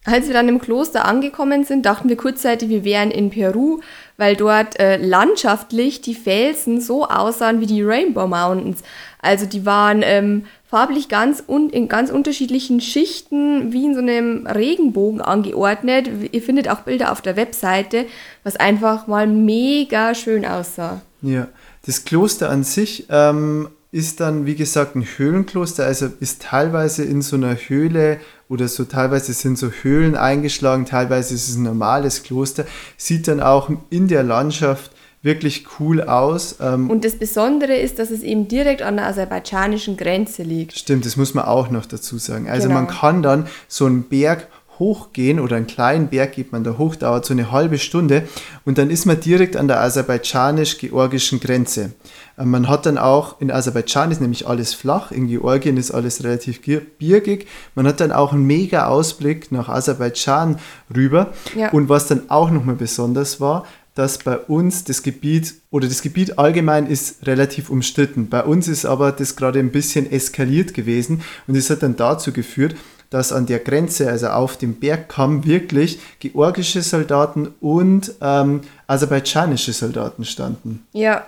Als 0.06 0.28
wir 0.28 0.34
dann 0.34 0.50
im 0.50 0.60
Kloster 0.60 1.06
angekommen 1.06 1.64
sind, 1.64 1.86
dachten 1.86 2.10
wir 2.10 2.18
kurzzeitig, 2.18 2.68
wir 2.68 2.84
wären 2.84 3.10
in 3.10 3.30
Peru, 3.30 3.80
weil 4.18 4.36
dort 4.36 4.78
äh, 4.78 4.98
landschaftlich 4.98 6.02
die 6.02 6.14
Felsen 6.14 6.82
so 6.82 7.08
aussahen 7.08 7.62
wie 7.62 7.66
die 7.66 7.82
Rainbow 7.82 8.28
Mountains. 8.28 8.84
Also 9.22 9.46
die 9.46 9.66
waren 9.66 10.02
ähm, 10.04 10.46
farblich 10.66 11.08
ganz 11.08 11.42
un 11.48 11.70
in 11.70 11.88
ganz 11.88 12.12
unterschiedlichen 12.12 12.82
Schichten, 12.82 13.72
wie 13.72 13.86
in 13.86 13.94
so 13.94 14.02
einem 14.02 14.46
Regenbogen 14.46 15.22
angeordnet. 15.22 16.10
Ihr 16.32 16.42
findet 16.42 16.68
auch 16.68 16.82
Bilder 16.82 17.14
auf 17.14 17.22
der 17.22 17.38
Webseite, 17.38 18.06
was 18.44 18.58
einfach 18.58 19.08
mal 19.08 19.26
mega 19.26 20.14
schön 20.16 20.46
aussah. 20.46 21.02
Ja, 21.22 21.48
das 21.86 22.04
Kloster 22.04 22.50
an 22.50 22.64
sich 22.64 23.06
ähm, 23.10 23.70
ist 23.94 24.20
dann, 24.20 24.48
wie 24.48 24.56
gesagt, 24.56 24.96
ein 24.96 25.06
Höhlenkloster, 25.06 25.86
also 25.86 26.08
ist 26.20 26.42
teilweise 26.42 27.04
in 27.04 27.22
so 27.22 27.36
einer 27.36 27.56
Höhle 27.56 28.20
oder 28.50 28.68
so 28.68 28.86
teilweise 28.86 29.34
sind 29.34 29.58
so 29.58 29.70
Höhlen 29.70 30.16
eingeschlagen, 30.16 30.86
teilweise 30.86 31.36
ist 31.36 31.48
es 31.48 31.56
ein 31.56 31.64
normales 31.64 32.24
Kloster, 32.24 32.66
sieht 32.98 33.28
dann 33.28 33.40
auch 33.40 33.70
in 33.92 34.08
der 34.08 34.24
Landschaft 34.24 34.92
wirklich 35.22 35.68
cool 35.80 36.02
aus. 36.02 36.58
Ähm, 36.60 36.90
Und 36.90 37.06
das 37.06 37.16
Besondere 37.16 37.76
ist, 37.76 38.00
dass 38.00 38.10
es 38.10 38.24
eben 38.24 38.48
direkt 38.48 38.82
an 38.82 38.98
der 38.98 39.06
aserbaidschanischen 39.06 39.96
Grenze 39.96 40.42
liegt. 40.42 40.78
Stimmt, 40.78 41.06
das 41.06 41.16
muss 41.16 41.36
man 41.36 41.46
auch 41.46 41.70
noch 41.70 41.86
dazu 41.86 42.18
sagen. 42.18 42.50
Also 42.50 42.70
genau. 42.70 42.82
man 42.82 42.88
kann 42.88 43.22
dann 43.22 43.48
so 43.68 43.86
einen 43.86 44.04
Berg 44.04 44.48
hochgehen 44.80 45.40
oder 45.40 45.56
einen 45.56 45.68
kleinen 45.68 46.10
Berg 46.10 46.34
geht 46.34 46.52
man 46.52 46.64
da 46.64 46.78
hoch, 46.78 46.96
dauert 46.96 47.26
so 47.26 47.34
eine 47.34 47.52
halbe 47.52 47.78
Stunde 47.78 48.28
und 48.66 48.78
dann 48.78 48.90
ist 48.90 49.06
man 49.06 49.20
direkt 49.20 49.56
an 49.56 49.68
der 49.68 49.82
aserbaidschanisch-georgischen 49.82 51.40
Grenze. 51.40 51.94
Äh, 52.38 52.46
man 52.46 52.68
hat 52.68 52.86
dann 52.86 52.98
auch, 52.98 53.40
in 53.40 53.52
Aserbaidschan 53.52 54.12
ist 54.12 54.22
nämlich 54.22 54.48
alles 54.48 54.74
flach, 54.74 55.12
in 55.12 55.28
Georgien 55.28 55.78
ist 55.78 55.92
alles 55.92 56.24
relativ 56.24 56.62
birgig. 56.98 57.48
Man 57.76 57.88
hat 57.88 58.00
dann 58.00 58.12
auch 58.12 58.34
einen 58.34 58.46
mega 58.46 58.88
Ausblick 58.88 59.52
nach 59.52 59.70
Aserbaidschan 59.70 60.60
rüber. 60.94 61.34
Ja. 61.56 61.72
Und 61.72 61.90
was 61.90 62.08
dann 62.08 62.30
auch 62.30 62.50
nochmal 62.50 62.76
besonders 62.76 63.40
war, 63.40 63.66
dass 63.96 64.18
bei 64.18 64.38
uns 64.38 64.86
das 64.86 65.04
Gebiet 65.04 65.54
oder 65.70 65.88
das 65.88 66.02
Gebiet 66.02 66.40
allgemein 66.40 66.88
ist 66.88 67.28
relativ 67.28 67.70
umstritten. 67.70 68.28
Bei 68.28 68.44
uns 68.44 68.68
ist 68.68 68.86
aber 68.86 69.12
das 69.12 69.36
gerade 69.36 69.60
ein 69.60 69.72
bisschen 69.72 70.12
eskaliert 70.12 70.74
gewesen 70.74 71.22
und 71.46 71.56
es 71.56 71.70
hat 71.70 71.84
dann 71.84 71.96
dazu 71.96 72.32
geführt, 72.32 72.76
dass 73.14 73.32
an 73.32 73.46
der 73.46 73.60
Grenze, 73.60 74.10
also 74.10 74.28
auf 74.28 74.58
dem 74.58 74.74
Bergkamm, 74.74 75.46
wirklich 75.46 76.00
georgische 76.18 76.82
Soldaten 76.82 77.54
und 77.62 78.12
ähm, 78.22 78.62
aserbaidschanische 78.88 79.72
Soldaten 79.72 80.26
standen. 80.26 80.84
Ja, 80.94 81.24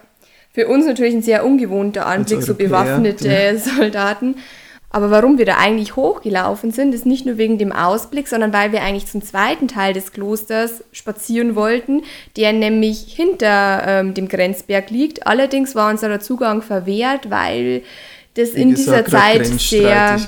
für 0.52 0.68
uns 0.68 0.88
natürlich 0.88 1.14
ein 1.14 1.22
sehr 1.22 1.46
ungewohnter 1.46 2.08
Anblick, 2.08 2.42
so 2.42 2.56
bewaffnete 2.56 3.28
ja. 3.28 3.58
Soldaten. 3.78 4.36
Aber 4.90 5.12
warum 5.12 5.38
wir 5.38 5.46
da 5.46 5.58
eigentlich 5.58 5.96
hochgelaufen 5.96 6.72
sind, 6.72 6.96
ist 6.96 7.06
nicht 7.06 7.28
nur 7.28 7.38
wegen 7.38 7.60
dem 7.60 7.72
Ausblick, 7.72 8.30
sondern 8.30 8.52
weil 8.52 8.72
wir 8.72 8.82
eigentlich 8.82 9.06
zum 9.06 9.22
zweiten 9.22 9.68
Teil 9.68 9.94
des 9.94 10.12
Klosters 10.12 10.84
spazieren 10.92 11.56
wollten, 11.56 12.02
der 12.36 12.52
nämlich 12.54 13.14
hinter 13.14 13.84
ähm, 13.86 14.14
dem 14.16 14.28
Grenzberg 14.28 14.90
liegt. 14.90 15.28
Allerdings 15.28 15.76
war 15.76 15.92
unser 15.92 16.20
Zugang 16.20 16.64
verwehrt, 16.64 17.30
weil 17.30 17.84
das 18.36 18.54
Wie 18.54 18.62
in 18.62 18.76
gesagt, 18.76 19.08
dieser 19.08 19.20
Zeit 19.20 19.46
sehr, 19.60 20.20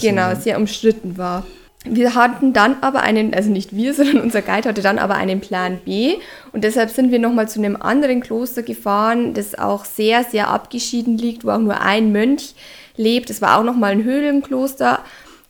genau, 0.00 0.34
sehr 0.34 0.58
umstritten 0.58 1.18
war. 1.18 1.44
Wir 1.86 2.14
hatten 2.14 2.54
dann 2.54 2.76
aber 2.80 3.02
einen, 3.02 3.34
also 3.34 3.50
nicht 3.50 3.74
wir, 3.74 3.92
sondern 3.94 4.20
unser 4.20 4.42
Guide 4.42 4.68
hatte 4.68 4.82
dann 4.82 4.98
aber 4.98 5.14
einen 5.14 5.40
Plan 5.40 5.78
B 5.84 6.16
und 6.52 6.64
deshalb 6.64 6.90
sind 6.90 7.10
wir 7.10 7.18
nochmal 7.18 7.48
zu 7.48 7.58
einem 7.58 7.76
anderen 7.76 8.20
Kloster 8.20 8.62
gefahren, 8.62 9.34
das 9.34 9.58
auch 9.58 9.84
sehr, 9.84 10.24
sehr 10.24 10.48
abgeschieden 10.48 11.18
liegt, 11.18 11.44
wo 11.44 11.50
auch 11.50 11.58
nur 11.58 11.80
ein 11.80 12.12
Mönch 12.12 12.54
lebt. 12.96 13.28
Es 13.30 13.42
war 13.42 13.58
auch 13.58 13.64
nochmal 13.64 13.92
ein 13.92 14.04
Höhlenkloster, 14.04 15.00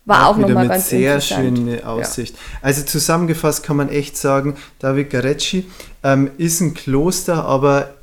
war 0.06 0.26
auch, 0.26 0.34
auch 0.34 0.38
nochmal 0.38 0.68
ganz 0.68 0.88
sehr 0.88 1.20
schöne 1.20 1.86
Aussicht. 1.86 2.34
Ja. 2.34 2.58
Also 2.62 2.82
zusammengefasst 2.82 3.64
kann 3.64 3.76
man 3.76 3.88
echt 3.88 4.16
sagen, 4.16 4.56
David 4.78 5.10
Garecci 5.10 5.66
ähm, 6.02 6.30
ist 6.36 6.60
ein 6.60 6.74
Kloster, 6.74 7.44
aber 7.44 7.94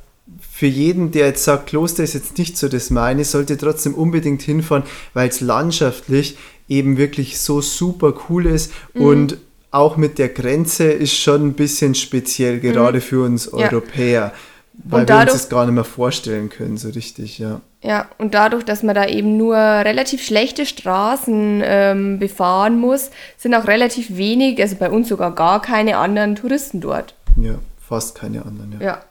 für 0.54 0.66
jeden, 0.66 1.10
der 1.12 1.28
jetzt 1.28 1.44
sagt, 1.44 1.68
Kloster 1.68 2.04
ist 2.04 2.12
jetzt 2.12 2.36
nicht 2.36 2.58
so 2.58 2.68
das 2.68 2.90
meine, 2.90 3.24
sollte 3.24 3.56
trotzdem 3.56 3.94
unbedingt 3.94 4.42
hinfahren, 4.42 4.84
weil 5.14 5.30
es 5.30 5.40
landschaftlich 5.40 6.36
eben 6.68 6.98
wirklich 6.98 7.40
so 7.40 7.62
super 7.62 8.12
cool 8.28 8.44
ist 8.44 8.70
mhm. 8.92 9.02
und 9.02 9.36
auch 9.70 9.96
mit 9.96 10.18
der 10.18 10.28
Grenze 10.28 10.84
ist 10.92 11.16
schon 11.16 11.46
ein 11.48 11.52
bisschen 11.54 11.94
speziell, 11.94 12.60
gerade 12.60 12.98
mhm. 12.98 13.02
für 13.02 13.24
uns 13.24 13.50
Europäer, 13.50 14.34
weil 14.74 15.00
und 15.00 15.10
dadurch, 15.10 15.28
wir 15.28 15.32
uns 15.32 15.42
das 15.42 15.48
gar 15.48 15.64
nicht 15.64 15.74
mehr 15.74 15.84
vorstellen 15.84 16.50
können, 16.50 16.76
so 16.76 16.90
richtig, 16.90 17.38
ja. 17.38 17.62
Ja, 17.82 18.10
und 18.18 18.34
dadurch, 18.34 18.62
dass 18.62 18.82
man 18.82 18.94
da 18.94 19.06
eben 19.06 19.38
nur 19.38 19.56
relativ 19.56 20.22
schlechte 20.22 20.66
Straßen 20.66 21.62
ähm, 21.64 22.18
befahren 22.18 22.78
muss, 22.78 23.10
sind 23.38 23.54
auch 23.54 23.66
relativ 23.66 24.18
wenig, 24.18 24.60
also 24.60 24.76
bei 24.76 24.90
uns 24.90 25.08
sogar 25.08 25.34
gar 25.34 25.62
keine 25.62 25.96
anderen 25.96 26.36
Touristen 26.36 26.82
dort. 26.82 27.14
Ja, 27.36 27.54
fast 27.80 28.14
keine 28.14 28.44
anderen, 28.44 28.72
ja. 28.78 28.86
ja. 28.86 29.04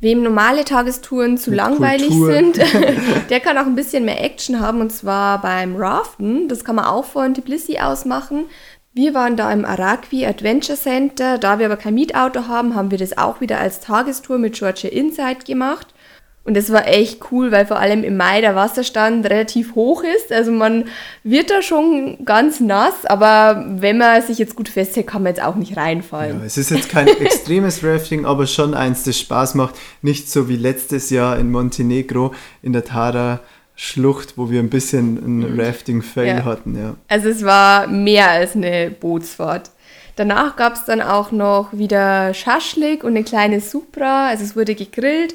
Wem 0.00 0.22
normale 0.22 0.64
Tagestouren 0.64 1.36
zu 1.36 1.50
Mit 1.50 1.58
langweilig 1.58 2.08
Kultur. 2.08 2.32
sind, 2.32 2.58
der 3.30 3.40
kann 3.40 3.58
auch 3.58 3.66
ein 3.66 3.74
bisschen 3.74 4.06
mehr 4.06 4.24
Action 4.24 4.60
haben 4.60 4.80
und 4.80 4.90
zwar 4.90 5.40
beim 5.42 5.76
Raften. 5.76 6.48
Das 6.48 6.64
kann 6.64 6.76
man 6.76 6.86
auch 6.86 7.04
von 7.04 7.34
Tbilisi 7.34 7.78
aus 7.78 8.06
machen. 8.06 8.46
Wir 8.92 9.14
waren 9.14 9.36
da 9.36 9.52
im 9.52 9.64
Arakwi 9.64 10.26
Adventure 10.26 10.76
Center. 10.76 11.38
Da 11.38 11.58
wir 11.58 11.66
aber 11.66 11.76
kein 11.76 11.94
Mietauto 11.94 12.48
haben, 12.48 12.74
haben 12.74 12.90
wir 12.90 12.98
das 12.98 13.16
auch 13.16 13.40
wieder 13.40 13.60
als 13.60 13.80
Tagestour 13.80 14.38
mit 14.38 14.54
Georgia 14.54 14.90
Insight 14.90 15.44
gemacht. 15.44 15.94
Und 16.42 16.56
das 16.56 16.72
war 16.72 16.88
echt 16.88 17.20
cool, 17.30 17.52
weil 17.52 17.66
vor 17.66 17.78
allem 17.78 18.02
im 18.02 18.16
Mai 18.16 18.40
der 18.40 18.54
Wasserstand 18.54 19.26
relativ 19.26 19.74
hoch 19.74 20.02
ist. 20.02 20.32
Also 20.32 20.50
man 20.50 20.86
wird 21.22 21.50
da 21.50 21.60
schon 21.60 22.24
ganz 22.24 22.60
nass, 22.60 23.04
aber 23.04 23.66
wenn 23.68 23.98
man 23.98 24.22
sich 24.22 24.38
jetzt 24.38 24.56
gut 24.56 24.70
festhält, 24.70 25.06
kann 25.06 25.22
man 25.22 25.32
jetzt 25.34 25.44
auch 25.44 25.54
nicht 25.54 25.76
reinfallen. 25.76 26.40
Ja, 26.40 26.46
es 26.46 26.56
ist 26.56 26.70
jetzt 26.70 26.88
kein 26.88 27.08
extremes 27.20 27.84
Rafting, 27.84 28.24
aber 28.24 28.46
schon 28.46 28.72
eins, 28.72 29.02
das 29.02 29.18
Spaß 29.18 29.54
macht. 29.54 29.74
Nicht 30.00 30.30
so 30.30 30.48
wie 30.48 30.56
letztes 30.56 31.10
Jahr 31.10 31.38
in 31.38 31.50
Montenegro 31.50 32.34
in 32.62 32.72
der 32.72 32.84
Tara. 32.84 33.40
Schlucht, 33.76 34.36
wo 34.36 34.50
wir 34.50 34.60
ein 34.60 34.68
bisschen 34.68 35.16
ein 35.16 35.54
mhm. 35.54 35.60
Rafting-Fail 35.60 36.26
ja. 36.26 36.44
hatten, 36.44 36.76
ja. 36.76 36.96
Also 37.08 37.30
es 37.30 37.42
war 37.46 37.86
mehr 37.86 38.28
als 38.28 38.54
eine 38.54 38.90
Bootsfahrt. 38.90 39.70
Danach 40.16 40.56
gab 40.56 40.74
es 40.74 40.84
dann 40.84 41.00
auch 41.00 41.32
noch 41.32 41.72
wieder 41.72 42.34
Schaschlik 42.34 43.04
und 43.04 43.10
eine 43.10 43.24
kleine 43.24 43.60
Supra, 43.60 44.28
also 44.28 44.44
es 44.44 44.54
wurde 44.54 44.74
gegrillt 44.74 45.34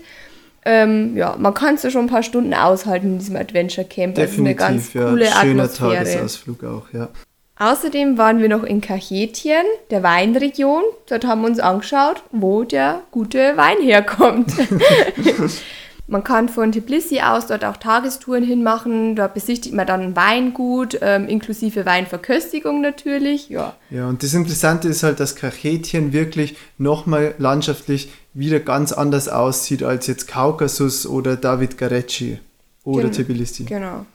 ähm, 0.65 1.15
ja, 1.15 1.35
man 1.37 1.53
kann 1.53 1.75
es 1.75 1.83
ja 1.83 1.91
schon 1.91 2.05
ein 2.05 2.09
paar 2.09 2.23
Stunden 2.23 2.53
aushalten 2.53 3.13
in 3.13 3.19
diesem 3.19 3.35
Adventure 3.35 3.87
Camp. 3.87 4.15
Definitiv, 4.15 4.33
also 4.33 4.43
eine 4.43 4.55
ganz 4.55 4.93
ja. 4.93 5.09
coole 5.09 5.25
Schöner 5.25 5.63
Atmosphäre. 5.63 6.03
Tagesausflug 6.03 6.63
auch, 6.63 6.85
ja. 6.91 7.09
Außerdem 7.57 8.17
waren 8.17 8.41
wir 8.41 8.49
noch 8.49 8.63
in 8.63 8.81
Kachetien, 8.81 9.65
der 9.89 10.03
Weinregion. 10.03 10.83
Dort 11.07 11.25
haben 11.25 11.41
wir 11.41 11.47
uns 11.47 11.59
angeschaut, 11.59 12.21
wo 12.31 12.63
der 12.63 13.01
gute 13.11 13.55
Wein 13.55 13.77
herkommt. 13.81 14.51
Man 16.07 16.23
kann 16.23 16.49
von 16.49 16.71
Tbilisi 16.71 17.21
aus 17.21 17.47
dort 17.47 17.65
auch 17.65 17.77
Tagestouren 17.77 18.43
hinmachen. 18.43 19.15
Dort 19.15 19.33
besichtigt 19.33 19.73
man 19.73 19.87
dann 19.87 20.01
ein 20.01 20.15
Weingut, 20.15 20.99
ähm, 21.01 21.27
inklusive 21.27 21.85
Weinverköstigung 21.85 22.81
natürlich. 22.81 23.49
Ja. 23.49 23.75
ja, 23.89 24.07
und 24.07 24.21
das 24.21 24.33
Interessante 24.33 24.87
ist 24.87 25.01
halt, 25.01 25.19
dass 25.19 25.35
Kachetien 25.35 26.13
wirklich 26.13 26.57
nochmal 26.77 27.33
landschaftlich 27.39 28.11
wieder 28.33 28.59
ganz 28.59 28.91
anders 28.91 29.29
aussieht 29.29 29.81
als 29.81 30.05
jetzt 30.07 30.27
Kaukasus 30.27 31.07
oder 31.07 31.37
David 31.37 31.77
Garecci 31.77 32.39
oder 32.83 33.09
genau, 33.09 33.13
Tbilisi. 33.13 33.63
Genau 33.63 34.05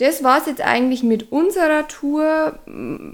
das 0.00 0.24
war 0.24 0.38
es 0.38 0.46
jetzt 0.46 0.62
eigentlich 0.62 1.02
mit 1.02 1.30
unserer 1.30 1.86
Tour. 1.86 2.58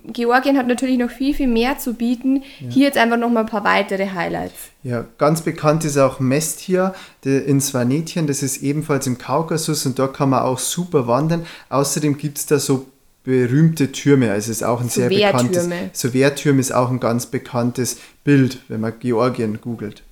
Georgien 0.06 0.56
hat 0.56 0.68
natürlich 0.68 0.98
noch 0.98 1.10
viel, 1.10 1.34
viel 1.34 1.48
mehr 1.48 1.78
zu 1.78 1.94
bieten. 1.94 2.44
Ja. 2.60 2.70
Hier 2.70 2.84
jetzt 2.86 2.98
einfach 2.98 3.16
noch 3.16 3.30
mal 3.30 3.40
ein 3.40 3.46
paar 3.46 3.64
weitere 3.64 4.10
Highlights. 4.10 4.54
Ja, 4.82 5.04
ganz 5.18 5.42
bekannt 5.42 5.84
ist 5.84 5.98
auch 5.98 6.20
Mestia 6.20 6.94
in 7.24 7.60
Svanetien. 7.60 8.26
Das 8.26 8.42
ist 8.42 8.62
ebenfalls 8.62 9.06
im 9.06 9.18
Kaukasus 9.18 9.84
und 9.84 9.98
dort 9.98 10.16
kann 10.16 10.30
man 10.30 10.42
auch 10.42 10.60
super 10.60 11.08
wandern. 11.08 11.44
Außerdem 11.70 12.16
gibt 12.16 12.38
es 12.38 12.46
da 12.46 12.58
so 12.60 12.86
berühmte 13.24 13.90
Türme. 13.90 14.30
Also 14.30 14.52
es 14.52 14.58
ist 14.58 14.62
auch 14.62 14.80
ein 14.80 14.88
sehr 14.88 15.08
bekanntes. 15.08 15.68
So 15.92 16.14
Wehrtürme 16.14 16.60
ist 16.60 16.72
auch 16.72 16.90
ein 16.90 17.00
ganz 17.00 17.26
bekanntes 17.26 17.98
Bild, 18.22 18.60
wenn 18.68 18.80
man 18.80 18.92
Georgien 19.00 19.60
googelt. 19.60 20.04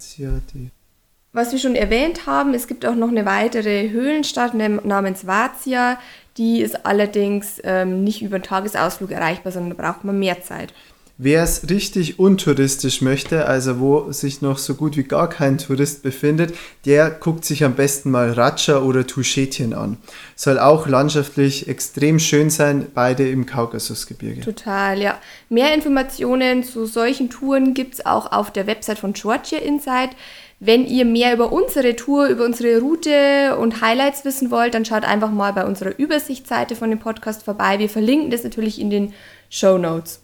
Was 1.34 1.50
wir 1.50 1.58
schon 1.58 1.74
erwähnt 1.74 2.26
haben, 2.26 2.54
es 2.54 2.68
gibt 2.68 2.86
auch 2.86 2.94
noch 2.94 3.08
eine 3.08 3.26
weitere 3.26 3.90
Höhlenstadt 3.90 4.54
namens 4.54 5.26
Vazia. 5.26 5.98
Die 6.36 6.60
ist 6.60 6.86
allerdings 6.86 7.60
ähm, 7.64 8.04
nicht 8.04 8.22
über 8.22 8.36
einen 8.36 8.44
Tagesausflug 8.44 9.10
erreichbar, 9.10 9.50
sondern 9.50 9.76
da 9.76 9.82
braucht 9.82 10.04
man 10.04 10.16
mehr 10.16 10.42
Zeit. 10.42 10.72
Wer 11.16 11.44
es 11.44 11.70
richtig 11.70 12.18
untouristisch 12.18 13.00
möchte, 13.00 13.46
also 13.46 13.78
wo 13.78 14.10
sich 14.10 14.42
noch 14.42 14.58
so 14.58 14.74
gut 14.74 14.96
wie 14.96 15.04
gar 15.04 15.28
kein 15.28 15.58
Tourist 15.58 16.02
befindet, 16.02 16.56
der 16.86 17.08
guckt 17.08 17.44
sich 17.44 17.62
am 17.62 17.76
besten 17.76 18.10
mal 18.10 18.32
Ratscha 18.32 18.80
oder 18.80 19.06
Tuschetien 19.06 19.74
an. 19.74 19.98
Soll 20.34 20.58
auch 20.58 20.88
landschaftlich 20.88 21.68
extrem 21.68 22.18
schön 22.18 22.50
sein, 22.50 22.88
beide 22.92 23.28
im 23.28 23.46
Kaukasusgebirge. 23.46 24.40
Total, 24.40 25.00
ja. 25.00 25.20
Mehr 25.48 25.72
Informationen 25.72 26.64
zu 26.64 26.84
solchen 26.84 27.30
Touren 27.30 27.74
gibt 27.74 27.94
es 27.94 28.06
auch 28.06 28.32
auf 28.32 28.50
der 28.50 28.66
Website 28.66 28.98
von 28.98 29.12
Georgia 29.12 29.60
Insight. 29.60 30.10
Wenn 30.58 30.84
ihr 30.84 31.04
mehr 31.04 31.32
über 31.34 31.52
unsere 31.52 31.94
Tour, 31.94 32.26
über 32.26 32.44
unsere 32.44 32.80
Route 32.80 33.56
und 33.60 33.80
Highlights 33.80 34.24
wissen 34.24 34.50
wollt, 34.50 34.74
dann 34.74 34.84
schaut 34.84 35.04
einfach 35.04 35.30
mal 35.30 35.52
bei 35.52 35.64
unserer 35.64 35.96
Übersichtsseite 35.96 36.74
von 36.74 36.90
dem 36.90 36.98
Podcast 36.98 37.44
vorbei. 37.44 37.78
Wir 37.78 37.88
verlinken 37.88 38.30
das 38.30 38.42
natürlich 38.42 38.80
in 38.80 38.90
den 38.90 39.12
Show 39.48 39.78
Notes. 39.78 40.23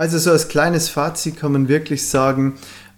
Also 0.00 0.16
so 0.16 0.30
als 0.30 0.48
kleines 0.48 0.88
Fazit 0.88 1.36
kann 1.36 1.52
man 1.52 1.68
wirklich 1.68 2.08
sagen, 2.08 2.54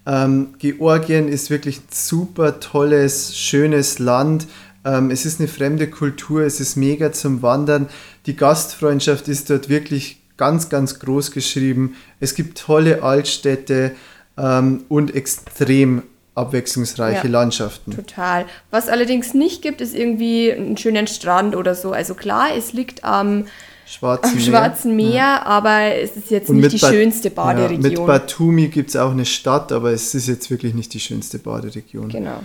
ähm, 0.07 0.55
Georgien 0.61 1.27
ist 1.27 1.51
wirklich 1.51 1.79
ein 1.79 1.89
super 1.91 2.61
tolles, 2.61 3.37
schönes 3.37 3.99
Land. 3.99 4.47
Ähm, 4.85 5.11
es 5.11 5.27
ist 5.27 5.41
eine 5.41 5.49
fremde 5.49 5.91
Kultur, 5.91 6.43
es 6.43 6.61
ist 6.61 6.77
mega 6.77 7.11
zum 7.11 7.43
Wandern. 7.43 7.89
Die 8.27 8.37
Gastfreundschaft 8.37 9.27
ist 9.27 9.51
dort 9.51 9.69
wirklich 9.69 10.21
ganz, 10.37 10.69
ganz 10.69 11.01
groß 11.01 11.33
geschrieben. 11.33 11.97
Es 12.21 12.37
gibt 12.37 12.57
tolle 12.57 13.03
Altstädte 13.03 13.97
ähm, 14.39 14.85
und 14.89 15.13
extrem 15.13 16.05
abwechslungsreiche 16.37 17.27
ja, 17.27 17.33
Landschaften. 17.33 17.97
Total. 17.97 18.47
Was 18.71 18.89
allerdings 18.89 19.35
nicht 19.35 19.61
gibt, 19.61 19.81
ist 19.81 19.97
irgendwie 19.97 20.53
einen 20.53 20.77
schönen 20.77 21.09
Strand 21.09 21.57
oder 21.57 21.75
so. 21.75 21.91
Also 21.91 22.15
klar, 22.15 22.51
es 22.57 22.73
liegt 22.73 23.03
am 23.03 23.47
Schwarzen 23.93 24.31
am 24.31 24.35
Meer. 24.35 24.45
Schwarzen 24.45 24.97
Meer, 24.97 25.15
ja. 25.15 25.43
aber 25.45 25.95
es 25.95 26.17
ist 26.17 26.31
jetzt 26.31 26.49
und 26.49 26.57
nicht 26.57 26.73
die 26.73 26.79
ba 26.79 26.89
schönste 26.89 27.31
Baderegion. 27.31 27.83
Ja, 27.83 27.89
mit 27.91 28.07
Batumi 28.07 28.69
gibt 28.69 28.91
es 28.91 28.97
auch 28.97 29.11
eine 29.11 29.27
Stadt, 29.27 29.71
aber 29.71 29.93
es 29.93 30.15
ist 30.15 30.29
jetzt 30.29 30.51
wirklich 30.51 30.75
nicht 30.75 30.95
die 30.95 31.01
schönste 31.01 31.39
Baderegion. 31.39 32.09
Genau. 32.09 32.41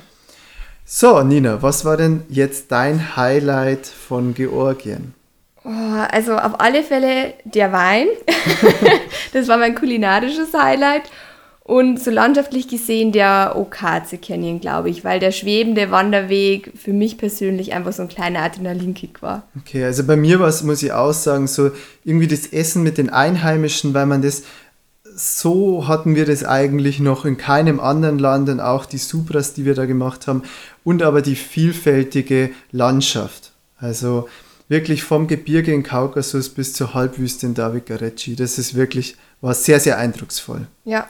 So, 0.83 1.21
Nina, 1.21 1.61
was 1.61 1.85
war 1.85 1.97
denn 1.97 2.23
jetzt 2.29 2.71
dein 2.71 3.15
Highlight 3.15 3.87
von 3.87 4.33
Georgien? 4.33 5.13
Oh, 5.63 5.69
also 6.11 6.35
auf 6.37 6.59
alle 6.59 6.83
Fälle 6.83 7.33
der 7.43 7.71
Wein. 7.73 8.07
das 9.33 9.47
war 9.47 9.57
mein 9.57 9.75
kulinarisches 9.75 10.53
Highlight. 10.53 11.03
Und 11.67 12.01
so 12.01 12.11
landschaftlich 12.11 12.69
gesehen 12.69 13.11
der 13.11 13.55
Okaze 13.57 14.17
Canyon, 14.17 14.61
glaube 14.61 14.89
ich, 14.89 15.03
weil 15.03 15.19
der 15.19 15.33
schwebende 15.33 15.91
Wanderweg 15.91 16.71
für 16.77 16.93
mich 16.93 17.17
persönlich 17.17 17.73
einfach 17.73 17.91
so 17.91 18.03
ein 18.03 18.07
kleiner 18.07 18.39
Adrenalinkick 18.39 19.21
war. 19.21 19.43
Okay, 19.59 19.83
also 19.83 20.05
bei 20.05 20.15
mir 20.15 20.39
war 20.39 20.47
es, 20.47 20.63
muss 20.63 20.81
ich 20.81 20.93
auch 20.93 21.11
sagen, 21.11 21.45
so 21.47 21.71
irgendwie 22.05 22.27
das 22.27 22.47
Essen 22.47 22.83
mit 22.83 22.97
den 22.97 23.09
Einheimischen, 23.09 23.93
weil 23.93 24.05
man 24.05 24.21
das 24.21 24.43
so 25.13 25.87
hatten 25.87 26.15
wir 26.15 26.25
das 26.25 26.45
eigentlich 26.45 26.99
noch 26.99 27.25
in 27.25 27.37
keinem 27.37 27.79
anderen 27.79 28.19
Land 28.19 28.49
und 28.49 28.59
auch 28.59 28.85
die 28.85 28.99
Supras, 28.99 29.53
die 29.53 29.65
wir 29.65 29.73
da 29.73 29.85
gemacht 29.85 30.27
haben 30.27 30.43
und 30.83 31.01
aber 31.01 31.21
die 31.21 31.35
vielfältige 31.35 32.51
Landschaft. 32.71 33.51
Also 33.77 34.29
wirklich 34.69 35.03
vom 35.03 35.27
Gebirge 35.27 35.73
in 35.73 35.83
Kaukasus 35.83 36.49
bis 36.49 36.73
zur 36.73 36.93
Halbwüste 36.93 37.47
in 37.47 37.55
David 37.55 37.87
Garecci. 37.87 38.35
Das 38.35 38.59
ist 38.59 38.75
wirklich, 38.75 39.17
war 39.41 39.53
sehr, 39.53 39.79
sehr 39.79 39.97
eindrucksvoll. 39.97 40.67
Ja, 40.85 41.07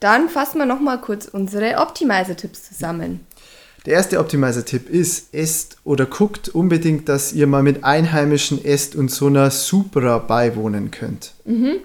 dann 0.00 0.28
fassen 0.28 0.58
wir 0.58 0.66
nochmal 0.66 1.00
kurz 1.00 1.26
unsere 1.26 1.78
Optimizer-Tipps 1.78 2.68
zusammen. 2.68 3.26
Der 3.86 3.94
erste 3.94 4.18
Optimizer-Tipp 4.18 4.90
ist, 4.90 5.32
esst 5.32 5.78
oder 5.84 6.06
guckt 6.06 6.48
unbedingt, 6.48 7.08
dass 7.08 7.32
ihr 7.32 7.46
mal 7.46 7.62
mit 7.62 7.84
Einheimischen 7.84 8.62
esst 8.64 8.96
und 8.96 9.10
so 9.10 9.26
einer 9.26 9.50
Supra 9.50 10.18
beiwohnen 10.18 10.90
könnt. 10.90 11.32
Mhm. 11.44 11.76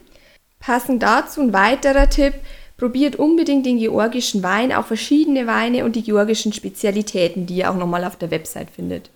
Passend 0.60 1.04
dazu 1.04 1.42
ein 1.42 1.54
weiterer 1.54 2.10
Tipp, 2.10 2.34
probiert 2.78 3.16
unbedingt 3.16 3.66
den 3.66 3.80
georgischen 3.80 4.44
Wein, 4.44 4.74
auch 4.74 4.86
verschiedene 4.86 5.48
Weine 5.48 5.86
und 5.86 5.96
die 5.96 6.04
georgischen 6.04 6.52
Spezialitäten, 6.52 7.46
die 7.46 7.58
ihr 7.58 7.72
auch 7.72 7.78
nochmal 7.78 8.04
auf 8.04 8.18
der 8.18 8.32
Website 8.32 8.70
findet. 8.72 9.10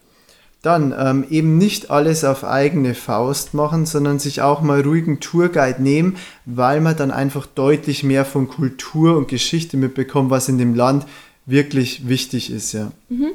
Dann 0.62 0.94
ähm, 0.98 1.26
eben 1.30 1.58
nicht 1.58 1.92
alles 1.92 2.24
auf 2.24 2.44
eigene 2.44 2.96
Faust 2.96 3.54
machen, 3.54 3.86
sondern 3.86 4.20
sich 4.20 4.42
auch 4.42 4.62
mal 4.62 4.82
ruhigen 4.82 5.20
Tourguide 5.20 5.82
nehmen, 5.82 6.18
weil 6.46 6.82
man 6.82 6.98
dann 6.98 7.12
einfach 7.12 7.46
deutlich 7.46 8.04
mehr 8.04 8.26
von 8.26 8.48
Kultur 8.48 9.18
und 9.18 9.28
Geschichte 9.28 9.78
mitbekommt, 9.78 10.30
was 10.32 10.50
in 10.50 10.58
dem 10.58 10.76
Land 10.76 11.06
wirklich 11.46 12.08
wichtig 12.08 12.52
ist, 12.52 12.74
ja. 12.74 12.92
Mhm. 13.10 13.32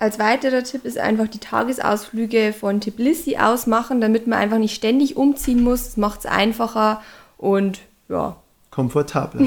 Als 0.00 0.18
weiterer 0.18 0.64
Tipp 0.64 0.86
ist 0.86 0.96
einfach 0.96 1.28
die 1.28 1.40
Tagesausflüge 1.40 2.54
von 2.58 2.80
Tbilisi 2.80 3.36
aus 3.36 3.66
machen, 3.66 4.00
damit 4.00 4.26
man 4.26 4.38
einfach 4.38 4.56
nicht 4.56 4.74
ständig 4.74 5.14
umziehen 5.14 5.62
muss. 5.62 5.84
Das 5.84 5.96
macht 5.98 6.20
es 6.20 6.26
einfacher 6.26 7.02
und 7.36 7.80
ja. 8.08 8.36
Komfortabler. 8.70 9.46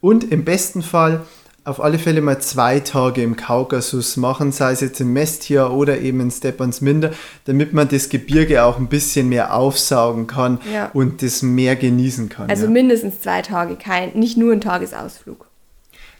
und 0.00 0.24
im 0.24 0.44
besten 0.46 0.80
Fall 0.80 1.20
auf 1.64 1.82
alle 1.82 1.98
Fälle 1.98 2.20
mal 2.20 2.40
zwei 2.40 2.80
Tage 2.80 3.22
im 3.22 3.36
Kaukasus 3.36 4.16
machen, 4.16 4.52
sei 4.52 4.72
es 4.72 4.80
jetzt 4.80 5.00
in 5.00 5.12
Mestia 5.12 5.68
oder 5.68 5.98
eben 5.98 6.20
in 6.20 6.30
Stepansminder, 6.30 7.12
damit 7.46 7.72
man 7.72 7.88
das 7.88 8.10
Gebirge 8.10 8.64
auch 8.64 8.78
ein 8.78 8.88
bisschen 8.88 9.30
mehr 9.30 9.54
aufsaugen 9.54 10.26
kann 10.26 10.60
ja. 10.72 10.90
und 10.92 11.22
das 11.22 11.42
mehr 11.42 11.74
genießen 11.76 12.28
kann. 12.28 12.50
Also 12.50 12.64
ja. 12.64 12.70
mindestens 12.70 13.20
zwei 13.20 13.40
Tage, 13.40 13.76
kein, 13.76 14.12
nicht 14.12 14.36
nur 14.36 14.52
ein 14.52 14.60
Tagesausflug. 14.60 15.46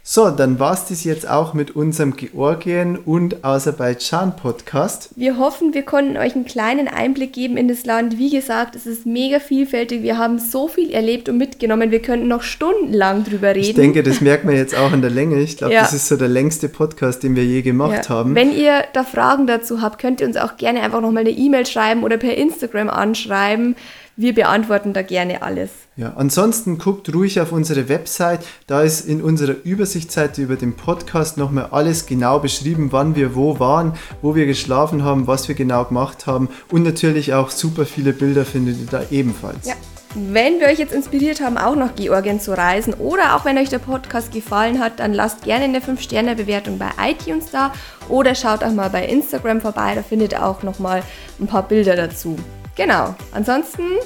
So, 0.06 0.28
dann 0.28 0.58
war 0.58 0.74
es 0.74 0.84
das 0.84 1.02
jetzt 1.04 1.26
auch 1.26 1.54
mit 1.54 1.74
unserem 1.74 2.14
Georgien- 2.14 2.98
und 2.98 3.42
Aserbaidschan-Podcast. 3.42 5.08
Wir 5.16 5.38
hoffen, 5.38 5.72
wir 5.72 5.82
konnten 5.82 6.18
euch 6.18 6.34
einen 6.34 6.44
kleinen 6.44 6.88
Einblick 6.88 7.32
geben 7.32 7.56
in 7.56 7.68
das 7.68 7.86
Land. 7.86 8.18
Wie 8.18 8.28
gesagt, 8.28 8.76
es 8.76 8.84
ist 8.84 9.06
mega 9.06 9.40
vielfältig. 9.40 10.02
Wir 10.02 10.18
haben 10.18 10.38
so 10.38 10.68
viel 10.68 10.90
erlebt 10.90 11.30
und 11.30 11.38
mitgenommen. 11.38 11.90
Wir 11.90 12.02
könnten 12.02 12.28
noch 12.28 12.42
stundenlang 12.42 13.24
drüber 13.24 13.54
reden. 13.54 13.60
Ich 13.60 13.72
denke, 13.72 14.02
das 14.02 14.20
merkt 14.20 14.44
man 14.44 14.54
jetzt 14.54 14.76
auch 14.76 14.92
in 14.92 15.00
der 15.00 15.10
Länge. 15.10 15.40
Ich 15.40 15.56
glaube, 15.56 15.72
ja. 15.72 15.80
das 15.80 15.94
ist 15.94 16.06
so 16.06 16.18
der 16.18 16.28
längste 16.28 16.68
Podcast, 16.68 17.22
den 17.22 17.34
wir 17.34 17.46
je 17.46 17.62
gemacht 17.62 18.04
ja. 18.04 18.08
haben. 18.10 18.34
Wenn 18.34 18.54
ihr 18.54 18.84
da 18.92 19.04
Fragen 19.04 19.46
dazu 19.46 19.80
habt, 19.80 19.98
könnt 19.98 20.20
ihr 20.20 20.26
uns 20.26 20.36
auch 20.36 20.58
gerne 20.58 20.82
einfach 20.82 21.00
nochmal 21.00 21.22
eine 21.22 21.30
E-Mail 21.30 21.64
schreiben 21.64 22.02
oder 22.02 22.18
per 22.18 22.36
Instagram 22.36 22.90
anschreiben 22.90 23.74
wir 24.16 24.34
beantworten 24.34 24.92
da 24.92 25.02
gerne 25.02 25.42
alles. 25.42 25.70
Ja, 25.96 26.14
ansonsten 26.16 26.78
guckt 26.78 27.12
ruhig 27.14 27.40
auf 27.40 27.52
unsere 27.52 27.88
Website. 27.88 28.40
Da 28.66 28.82
ist 28.82 29.08
in 29.08 29.22
unserer 29.22 29.56
Übersichtsseite 29.64 30.42
über 30.42 30.56
den 30.56 30.74
Podcast 30.74 31.36
nochmal 31.36 31.68
alles 31.70 32.06
genau 32.06 32.38
beschrieben, 32.38 32.88
wann 32.90 33.16
wir 33.16 33.34
wo 33.34 33.58
waren, 33.58 33.94
wo 34.22 34.34
wir 34.34 34.46
geschlafen 34.46 35.04
haben, 35.04 35.26
was 35.26 35.48
wir 35.48 35.54
genau 35.54 35.84
gemacht 35.84 36.26
haben 36.26 36.48
und 36.70 36.82
natürlich 36.82 37.34
auch 37.34 37.50
super 37.50 37.86
viele 37.86 38.12
Bilder 38.12 38.44
findet 38.44 38.78
ihr 38.80 38.86
da 38.86 39.02
ebenfalls. 39.10 39.66
Ja. 39.66 39.74
Wenn 40.16 40.60
wir 40.60 40.68
euch 40.68 40.78
jetzt 40.78 40.94
inspiriert 40.94 41.40
haben, 41.40 41.58
auch 41.58 41.74
nach 41.74 41.96
Georgien 41.96 42.38
zu 42.38 42.56
reisen 42.56 42.94
oder 42.94 43.34
auch 43.34 43.44
wenn 43.44 43.58
euch 43.58 43.68
der 43.68 43.80
Podcast 43.80 44.30
gefallen 44.30 44.78
hat, 44.78 45.00
dann 45.00 45.12
lasst 45.12 45.42
gerne 45.42 45.64
eine 45.64 45.80
5-Sterne-Bewertung 45.80 46.78
bei 46.78 46.90
iTunes 47.04 47.50
da 47.50 47.72
oder 48.08 48.36
schaut 48.36 48.62
auch 48.62 48.72
mal 48.72 48.90
bei 48.90 49.06
Instagram 49.06 49.60
vorbei, 49.60 49.94
da 49.96 50.04
findet 50.04 50.32
ihr 50.32 50.46
auch 50.46 50.62
nochmal 50.62 51.02
ein 51.40 51.48
paar 51.48 51.66
Bilder 51.66 51.96
dazu. 51.96 52.36
Genau. 52.76 53.14
Ansonsten, 53.32 53.98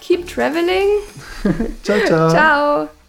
keep 0.00 0.26
traveling. 0.26 1.00
ciao, 1.82 1.98
ciao. 2.06 2.30
ciao. 2.30 2.99